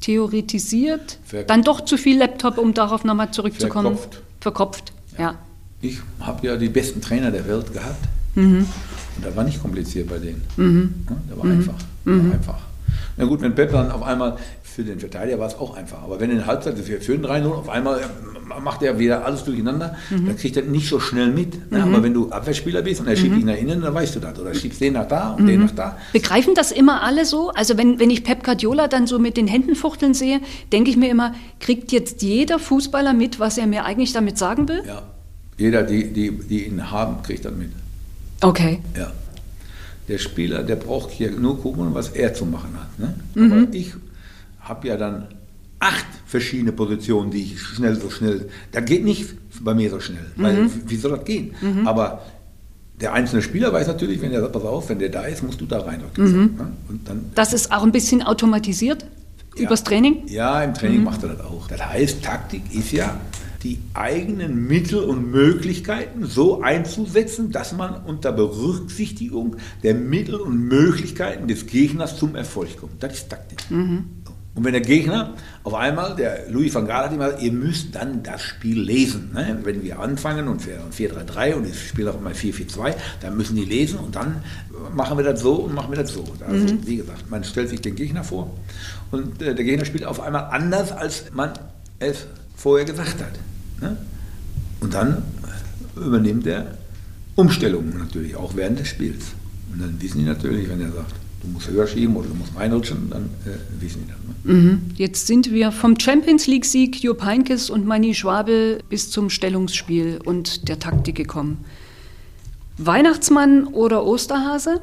theoretisiert, 0.00 1.18
Ver 1.24 1.44
dann 1.44 1.62
doch 1.62 1.82
zu 1.82 1.96
viel 1.96 2.18
Laptop, 2.18 2.58
um 2.58 2.74
darauf 2.74 3.04
nochmal 3.04 3.30
zurückzukommen. 3.32 3.96
Verkopft. 3.96 4.22
Verkopft, 4.40 4.92
ja. 5.18 5.20
ja. 5.20 5.38
Ich 5.82 5.98
habe 6.20 6.46
ja 6.46 6.56
die 6.56 6.68
besten 6.68 7.00
Trainer 7.00 7.30
der 7.30 7.46
Welt 7.46 7.72
gehabt. 7.72 8.04
Mhm. 8.34 8.66
Und 9.16 9.26
das 9.26 9.34
war 9.34 9.44
nicht 9.44 9.60
kompliziert 9.60 10.08
bei 10.08 10.18
denen. 10.18 10.42
Mhm. 10.56 10.94
Ja, 11.08 11.16
der 11.28 11.38
war 11.38 11.44
mhm. 11.44 11.52
einfach. 11.52 11.74
War 12.04 12.32
einfach. 12.32 12.58
Na 13.16 13.24
gut, 13.24 13.40
wenn 13.40 13.54
Pep 13.54 13.72
dann 13.72 13.90
auf 13.90 14.02
einmal 14.02 14.36
für 14.74 14.84
den 14.84 15.00
Verteidiger 15.00 15.38
war 15.38 15.48
es 15.48 15.56
auch 15.56 15.76
einfach. 15.76 16.02
Aber 16.02 16.20
wenn 16.20 16.30
in 16.30 16.38
der 16.38 16.46
Halbzeit, 16.46 16.76
wir 16.86 17.00
führen 17.00 17.24
3-0, 17.24 17.46
auf 17.46 17.68
einmal 17.68 18.00
äh, 18.00 18.60
macht 18.60 18.82
er 18.82 18.98
wieder 18.98 19.24
alles 19.24 19.44
durcheinander, 19.44 19.96
mhm. 20.10 20.26
dann 20.26 20.36
kriegt 20.36 20.56
er 20.56 20.62
nicht 20.62 20.88
so 20.88 21.00
schnell 21.00 21.30
mit. 21.30 21.70
Ne? 21.72 21.78
Mhm. 21.78 21.94
Aber 21.94 22.02
wenn 22.02 22.14
du 22.14 22.30
Abwehrspieler 22.30 22.82
bist 22.82 23.00
und 23.00 23.08
er 23.08 23.16
schiebt 23.16 23.32
mhm. 23.32 23.36
dich 23.36 23.44
nach 23.46 23.56
innen, 23.56 23.80
dann 23.80 23.94
weißt 23.94 24.16
du 24.16 24.20
das. 24.20 24.38
Oder 24.38 24.54
schiebst 24.54 24.80
den 24.80 24.92
nach 24.92 25.08
da 25.08 25.32
und 25.32 25.42
mhm. 25.42 25.48
den 25.48 25.60
nach 25.62 25.70
da. 25.72 25.98
Begreifen 26.12 26.54
das 26.54 26.70
immer 26.70 27.02
alle 27.02 27.24
so? 27.24 27.50
Also 27.50 27.76
wenn, 27.76 27.98
wenn 27.98 28.10
ich 28.10 28.22
Pep 28.22 28.44
Guardiola 28.44 28.86
dann 28.86 29.06
so 29.06 29.18
mit 29.18 29.36
den 29.36 29.48
Händen 29.48 29.74
fuchteln 29.74 30.14
sehe, 30.14 30.40
denke 30.72 30.90
ich 30.90 30.96
mir 30.96 31.10
immer, 31.10 31.34
kriegt 31.58 31.90
jetzt 31.90 32.22
jeder 32.22 32.58
Fußballer 32.58 33.12
mit, 33.12 33.40
was 33.40 33.58
er 33.58 33.66
mir 33.66 33.84
eigentlich 33.84 34.12
damit 34.12 34.38
sagen 34.38 34.68
will? 34.68 34.82
Ja, 34.86 35.02
jeder, 35.58 35.82
die, 35.82 36.12
die, 36.12 36.30
die 36.30 36.66
ihn 36.66 36.90
haben, 36.90 37.22
kriegt 37.22 37.44
das 37.44 37.52
mit. 37.54 37.70
Okay. 38.40 38.80
Ja. 38.96 39.12
Der 40.08 40.18
Spieler, 40.18 40.62
der 40.62 40.76
braucht 40.76 41.10
hier 41.10 41.30
nur 41.32 41.60
gucken, 41.60 41.92
was 41.92 42.08
er 42.08 42.34
zu 42.34 42.46
machen 42.46 42.74
hat. 42.74 42.98
Ne? 42.98 43.14
Mhm. 43.34 43.52
Aber 43.52 43.74
ich 43.74 43.92
habe 44.70 44.88
ja 44.88 44.96
dann 44.96 45.26
acht 45.80 46.06
verschiedene 46.26 46.72
Positionen, 46.72 47.30
die 47.30 47.42
ich 47.42 47.60
schnell 47.60 47.96
so 47.96 48.08
schnell. 48.08 48.48
Das 48.72 48.84
geht 48.84 49.04
nicht 49.04 49.34
bei 49.62 49.74
mir 49.74 49.90
so 49.90 50.00
schnell. 50.00 50.24
Mhm. 50.36 50.42
Weil, 50.42 50.70
wie 50.86 50.96
soll 50.96 51.10
das 51.10 51.24
gehen? 51.24 51.54
Mhm. 51.60 51.86
Aber 51.86 52.22
der 53.00 53.12
einzelne 53.12 53.42
Spieler 53.42 53.72
weiß 53.72 53.88
natürlich, 53.88 54.20
wenn 54.22 54.30
er 54.32 54.40
sagt, 54.40 54.52
pass 54.52 54.62
auf, 54.62 54.88
wenn 54.88 54.98
der 54.98 55.08
da 55.08 55.22
ist, 55.22 55.42
musst 55.42 55.60
du 55.60 55.66
da 55.66 55.80
rein. 55.80 56.02
Mhm. 56.16 56.54
Ne? 56.56 56.72
Und 56.88 57.08
dann, 57.08 57.30
das 57.34 57.52
ist 57.52 57.72
auch 57.72 57.82
ein 57.82 57.92
bisschen 57.92 58.22
automatisiert 58.22 59.06
ja, 59.56 59.64
übers 59.64 59.82
Training? 59.82 60.22
Ja, 60.28 60.62
im 60.62 60.74
Training 60.74 60.98
mhm. 60.98 61.04
macht 61.04 61.22
er 61.24 61.30
das 61.30 61.40
auch. 61.40 61.66
Das 61.66 61.84
heißt, 61.84 62.22
Taktik 62.22 62.62
ist 62.72 62.92
ja 62.92 63.18
die 63.62 63.78
eigenen 63.92 64.66
Mittel 64.66 65.00
und 65.00 65.30
Möglichkeiten 65.30 66.24
so 66.24 66.62
einzusetzen, 66.62 67.50
dass 67.50 67.72
man 67.72 68.04
unter 68.06 68.32
Berücksichtigung 68.32 69.56
der 69.82 69.94
Mittel 69.94 70.36
und 70.36 70.68
Möglichkeiten 70.68 71.48
des 71.48 71.66
Gegners 71.66 72.16
zum 72.16 72.36
Erfolg 72.36 72.78
kommt. 72.78 73.02
Das 73.02 73.14
ist 73.14 73.28
Taktik. 73.28 73.58
Und 74.60 74.66
wenn 74.66 74.74
der 74.74 74.82
Gegner 74.82 75.32
auf 75.64 75.72
einmal, 75.72 76.14
der 76.16 76.50
Louis 76.50 76.74
van 76.74 76.86
Gaal 76.86 77.06
hat 77.06 77.14
immer 77.14 77.24
gesagt, 77.24 77.42
ihr 77.42 77.52
müsst 77.52 77.94
dann 77.94 78.22
das 78.22 78.42
Spiel 78.42 78.78
lesen. 78.78 79.30
Ne? 79.32 79.58
Wenn 79.62 79.82
wir 79.82 79.98
anfangen 79.98 80.48
und 80.48 80.60
4-3-3 80.60 81.54
und 81.54 81.66
ich 81.66 81.88
spiele 81.88 82.10
auf 82.10 82.18
einmal 82.18 82.34
4-4-2, 82.34 82.94
dann 83.22 83.38
müssen 83.38 83.56
die 83.56 83.64
lesen 83.64 83.98
und 84.00 84.16
dann 84.16 84.44
machen 84.94 85.16
wir 85.16 85.24
das 85.24 85.40
so 85.40 85.54
und 85.54 85.74
machen 85.74 85.90
wir 85.92 85.96
das 85.96 86.12
so. 86.12 86.26
Also, 86.46 86.74
mhm. 86.74 86.86
wie 86.86 86.96
gesagt, 86.98 87.30
man 87.30 87.42
stellt 87.42 87.70
sich 87.70 87.80
den 87.80 87.94
Gegner 87.94 88.22
vor 88.22 88.54
und 89.12 89.40
äh, 89.40 89.54
der 89.54 89.64
Gegner 89.64 89.86
spielt 89.86 90.04
auf 90.04 90.20
einmal 90.20 90.50
anders, 90.50 90.92
als 90.92 91.32
man 91.32 91.52
es 91.98 92.26
vorher 92.54 92.84
gesagt 92.84 93.18
hat. 93.18 93.32
Ne? 93.80 93.96
Und 94.80 94.92
dann 94.92 95.22
übernimmt 95.96 96.46
er 96.46 96.76
Umstellungen 97.34 97.96
natürlich, 97.96 98.36
auch 98.36 98.54
während 98.56 98.78
des 98.78 98.88
Spiels. 98.88 99.24
Und 99.72 99.80
dann 99.80 100.02
wissen 100.02 100.18
die 100.18 100.26
natürlich, 100.26 100.68
wenn 100.68 100.82
er 100.82 100.92
sagt, 100.92 101.14
du 101.42 101.48
musst 101.48 101.68
höher 101.68 101.86
schieben 101.86 102.16
oder 102.16 102.28
du 102.28 102.34
musst 102.34 102.54
reinrutschen, 102.56 103.10
dann 103.10 103.30
äh, 103.44 103.82
wissen 103.82 104.04
die 104.04 104.12
das. 104.12 104.18
Ne? 104.44 104.54
Mhm. 104.54 104.80
Jetzt 104.96 105.26
sind 105.26 105.50
wir 105.50 105.72
vom 105.72 105.98
Champions 105.98 106.46
League-Sieg 106.46 107.02
Jupp 107.02 107.24
Heynckes 107.24 107.70
und 107.70 107.86
Manni 107.86 108.14
Schwabel 108.14 108.80
bis 108.88 109.10
zum 109.10 109.30
Stellungsspiel 109.30 110.20
und 110.24 110.68
der 110.68 110.78
Taktik 110.78 111.16
gekommen. 111.16 111.64
Weihnachtsmann 112.78 113.66
oder 113.66 114.04
Osterhase? 114.04 114.80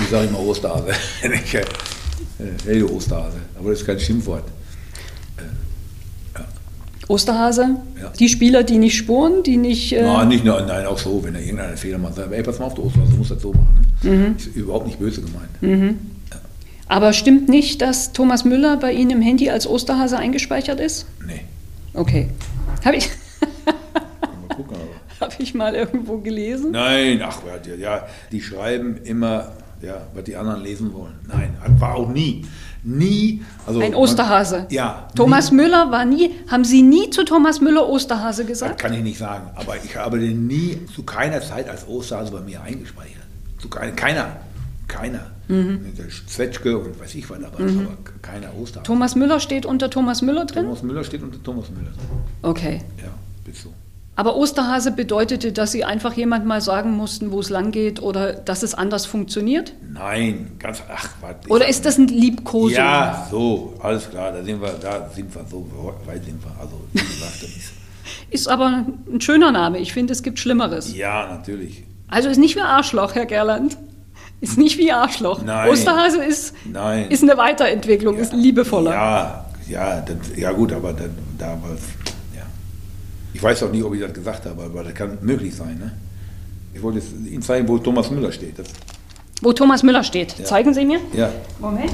Ich 0.00 0.08
sage 0.08 0.28
immer 0.28 0.40
Osterhase. 0.40 0.90
äh, 1.22 1.64
hey, 2.64 2.80
du 2.80 2.90
Osterhase. 2.90 3.38
Aber 3.58 3.70
das 3.70 3.80
ist 3.80 3.86
kein 3.86 4.00
Schimpfwort. 4.00 4.44
Osterhase? 7.08 7.76
Ja. 8.00 8.12
Die 8.18 8.28
Spieler, 8.28 8.64
die 8.64 8.78
nicht 8.78 8.96
spuren, 8.96 9.42
die 9.42 9.56
nicht. 9.56 9.92
Äh 9.92 10.02
nein, 10.02 10.28
nicht 10.28 10.44
nein, 10.44 10.66
nein, 10.66 10.86
auch 10.86 10.98
so, 10.98 11.22
wenn 11.22 11.34
er 11.34 11.40
irgendeinen 11.40 11.76
Fehler 11.76 11.98
macht, 11.98 12.16
sagt, 12.16 12.32
ey, 12.32 12.42
pass 12.42 12.58
mal 12.58 12.66
auf, 12.66 12.74
der 12.74 12.84
Osterhase, 12.84 13.12
du 13.12 13.18
musst 13.18 13.30
das 13.30 13.42
so 13.42 13.52
machen. 13.52 13.86
Ne? 14.02 14.10
Mhm. 14.10 14.36
Ist 14.36 14.56
überhaupt 14.56 14.86
nicht 14.86 14.98
böse 14.98 15.22
gemeint. 15.22 15.62
Mhm. 15.62 15.98
Ja. 16.30 16.36
Aber 16.88 17.12
stimmt 17.12 17.48
nicht, 17.48 17.80
dass 17.80 18.12
Thomas 18.12 18.44
Müller 18.44 18.76
bei 18.76 18.92
Ihnen 18.92 19.10
im 19.10 19.22
Handy 19.22 19.50
als 19.50 19.66
Osterhase 19.66 20.18
eingespeichert 20.18 20.80
ist? 20.80 21.06
Nee. 21.24 21.42
Okay. 21.94 22.28
Habe 22.84 22.96
ich. 22.96 23.08
Habe 25.20 25.32
ich 25.38 25.54
mal 25.54 25.74
irgendwo 25.74 26.18
gelesen? 26.18 26.72
Nein, 26.72 27.22
ach, 27.22 27.40
ja, 27.78 28.06
die 28.32 28.42
schreiben 28.42 28.98
immer, 29.04 29.52
ja, 29.80 30.06
was 30.12 30.24
die 30.24 30.36
anderen 30.36 30.62
lesen 30.62 30.92
wollen. 30.92 31.14
Nein, 31.26 31.56
war 31.78 31.94
auch 31.94 32.10
nie 32.10 32.44
nie. 32.86 33.42
Also 33.66 33.80
ein 33.80 33.94
Osterhase. 33.94 34.58
Man, 34.58 34.66
ja. 34.70 35.08
Thomas 35.14 35.50
nie, 35.50 35.56
Müller 35.56 35.90
war 35.90 36.04
nie. 36.04 36.30
Haben 36.48 36.64
Sie 36.64 36.82
nie 36.82 37.10
zu 37.10 37.24
Thomas 37.24 37.60
Müller 37.60 37.88
Osterhase 37.88 38.44
gesagt? 38.44 38.74
Das 38.74 38.78
kann 38.78 38.94
ich 38.94 39.02
nicht 39.02 39.18
sagen. 39.18 39.50
Aber 39.54 39.76
ich 39.82 39.96
habe 39.96 40.18
den 40.18 40.46
nie 40.46 40.78
zu 40.94 41.02
keiner 41.02 41.40
Zeit 41.40 41.68
als 41.68 41.86
Osterhase 41.86 42.32
bei 42.32 42.40
mir 42.40 42.62
eingespeichert. 42.62 43.24
Zu 43.58 43.68
keiner. 43.68 43.92
Keiner. 43.92 44.36
Keiner. 44.88 45.30
Mhm. 45.48 45.92
Zwetschge 46.26 46.78
und 46.78 46.98
weiß 47.00 47.14
ich 47.16 47.28
was, 47.28 47.42
aber, 47.42 47.60
mhm. 47.60 47.86
aber 47.86 47.96
keiner 48.22 48.54
Osterhase. 48.56 48.86
Thomas 48.86 49.16
Müller 49.16 49.40
steht 49.40 49.66
unter 49.66 49.90
Thomas 49.90 50.22
Müller 50.22 50.44
drin? 50.44 50.64
Thomas 50.64 50.82
Müller 50.82 51.04
steht 51.04 51.22
unter 51.22 51.42
Thomas 51.42 51.70
Müller 51.70 51.90
drin. 51.90 52.20
Okay. 52.42 52.82
Ja, 52.98 53.10
bist 53.44 53.62
so. 53.62 53.72
Aber 54.18 54.36
Osterhase 54.36 54.92
bedeutete, 54.92 55.52
dass 55.52 55.72
Sie 55.72 55.84
einfach 55.84 56.14
jemand 56.14 56.46
mal 56.46 56.62
sagen 56.62 56.92
mussten, 56.92 57.32
wo 57.32 57.40
es 57.40 57.50
lang 57.50 57.70
geht 57.70 58.00
oder 58.00 58.32
dass 58.32 58.62
es 58.62 58.74
anders 58.74 59.04
funktioniert? 59.04 59.74
Nein, 59.92 60.52
ganz 60.58 60.82
ach, 60.90 61.10
warte. 61.20 61.48
Oder 61.50 61.68
ist 61.68 61.84
das 61.84 61.98
ein 61.98 62.08
Liebkosung? 62.08 62.76
Ja, 62.76 63.28
so, 63.30 63.74
alles 63.80 64.08
klar, 64.08 64.32
da 64.32 64.42
sind 64.42 64.62
wir, 64.62 64.72
da 64.80 65.10
sind 65.14 65.34
wir, 65.34 65.44
so 65.50 65.66
weit 66.06 66.24
sind 66.24 66.42
wir. 66.42 66.50
Also, 66.58 66.80
wie 66.94 66.98
gesagt, 66.98 67.42
das 67.42 67.50
ist. 67.50 67.72
ist 68.30 68.48
aber 68.48 68.86
ein 69.12 69.20
schöner 69.20 69.52
Name. 69.52 69.78
Ich 69.80 69.92
finde, 69.92 70.14
es 70.14 70.22
gibt 70.22 70.38
Schlimmeres. 70.38 70.96
Ja, 70.96 71.26
natürlich. 71.28 71.84
Also 72.08 72.30
ist 72.30 72.38
nicht 72.38 72.56
wie 72.56 72.60
Arschloch, 72.60 73.14
Herr 73.14 73.26
Gerland. 73.26 73.76
Ist 74.40 74.56
nicht 74.56 74.78
wie 74.78 74.92
Arschloch. 74.92 75.42
Nein. 75.42 75.70
Osterhase 75.70 76.22
ist, 76.24 76.54
Nein. 76.64 77.10
ist 77.10 77.22
eine 77.22 77.36
Weiterentwicklung, 77.36 78.16
ja. 78.16 78.22
ist 78.22 78.32
liebevoller. 78.32 78.92
Ja, 78.92 79.46
ja, 79.68 80.00
das, 80.00 80.36
ja 80.36 80.52
gut, 80.52 80.72
aber 80.72 80.92
da, 80.92 81.04
damals 81.38 81.82
ich 83.36 83.42
weiß 83.42 83.64
auch 83.64 83.70
nicht, 83.70 83.84
ob 83.84 83.94
ich 83.94 84.00
das 84.00 84.14
gesagt 84.14 84.46
habe, 84.46 84.62
aber 84.62 84.82
das 84.82 84.94
kann 84.94 85.18
möglich 85.20 85.54
sein. 85.54 85.78
Ne? 85.78 85.92
Ich 86.72 86.82
wollte 86.82 87.02
Ihnen 87.30 87.42
zeigen, 87.42 87.68
wo 87.68 87.76
Thomas 87.76 88.10
Müller 88.10 88.32
steht. 88.32 88.58
Das 88.58 88.68
wo 89.42 89.52
Thomas 89.52 89.82
Müller 89.82 90.02
steht. 90.02 90.38
Ja. 90.38 90.44
Zeigen 90.46 90.72
Sie 90.72 90.86
mir. 90.86 91.00
Ja. 91.12 91.30
Moment. 91.60 91.92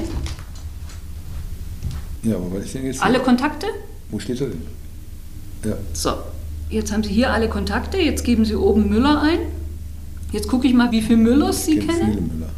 Ja, 2.23 2.35
aber 2.35 2.53
was 2.53 2.63
ist 2.63 2.75
denn 2.75 2.85
jetzt? 2.85 3.03
Alle 3.03 3.15
hier? 3.15 3.23
Kontakte? 3.23 3.67
Wo 4.09 4.19
steht 4.19 4.39
er 4.39 4.47
denn? 4.47 4.61
Ja. 5.65 5.73
So, 5.91 6.13
jetzt 6.69 6.93
haben 6.93 7.03
Sie 7.03 7.11
hier 7.11 7.31
alle 7.31 7.49
Kontakte. 7.49 7.97
Jetzt 7.97 8.23
geben 8.23 8.45
Sie 8.45 8.55
oben 8.55 8.87
Müller 8.87 9.21
ein. 9.21 9.39
Jetzt 10.31 10.47
gucke 10.47 10.65
ich 10.65 10.73
mal, 10.73 10.93
wie 10.93 11.01
viele 11.01 11.17
Müllers 11.17 11.65
Sie 11.65 11.79
kennen. 11.79 12.11
Viele 12.11 12.21
Müller. 12.21 12.49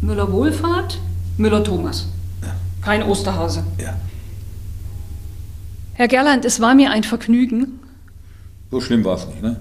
Müller 0.00 0.32
Wohlfahrt, 0.32 0.98
Müller 1.36 1.62
Thomas. 1.62 2.06
Ja. 2.40 2.54
Kein 2.80 3.02
Osterhase. 3.02 3.64
Ja. 3.78 3.94
Herr 5.92 6.08
Gerland, 6.08 6.46
es 6.46 6.58
war 6.60 6.74
mir 6.74 6.90
ein 6.90 7.04
Vergnügen. 7.04 7.80
So 8.70 8.80
schlimm 8.80 9.04
war 9.04 9.16
es 9.16 9.26
nicht, 9.26 9.42
ne? 9.42 9.56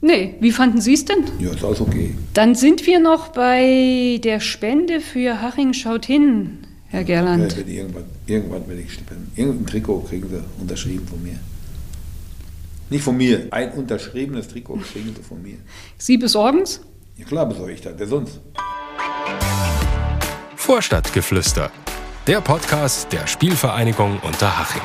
Nee, 0.00 0.34
wie 0.40 0.52
fanden 0.52 0.80
Sie 0.80 0.94
es 0.94 1.04
denn? 1.04 1.24
Ja, 1.40 1.50
ist 1.50 1.64
alles 1.64 1.80
okay. 1.80 2.14
Dann 2.34 2.54
sind 2.54 2.86
wir 2.86 3.00
noch 3.00 3.28
bei 3.28 4.20
der 4.22 4.38
Spende 4.38 5.00
für 5.00 5.42
Haching 5.42 5.72
schaut 5.72 6.06
hin, 6.06 6.58
Herr 6.86 7.02
Gerland. 7.02 7.56
Ja, 7.56 7.66
irgendwann, 7.66 8.04
irgendwann 8.26 8.68
werde 8.68 8.82
ich 8.82 8.92
spenden. 8.92 9.32
Irgendein 9.34 9.66
Trikot 9.66 10.00
kriegen 10.08 10.28
Sie 10.28 10.40
unterschrieben 10.60 11.06
von 11.06 11.20
mir. 11.22 11.38
Nicht 12.90 13.04
von 13.04 13.16
mir. 13.16 13.48
Ein 13.50 13.72
unterschriebenes 13.72 14.48
Trikot 14.48 14.78
kriegen 14.92 15.14
sie 15.14 15.22
von 15.22 15.42
mir. 15.42 15.56
Sie 15.98 16.16
besorgen 16.16 16.62
es? 16.62 16.80
Ja 17.18 17.24
klar 17.26 17.46
besorge 17.46 17.72
ich 17.72 17.80
das. 17.82 17.94
Wer 17.96 18.06
sonst? 18.06 18.40
Vorstadtgeflüster. 20.56 21.70
Der 22.26 22.40
Podcast 22.40 23.12
der 23.12 23.26
Spielvereinigung 23.26 24.20
Unterhaching. 24.20 24.82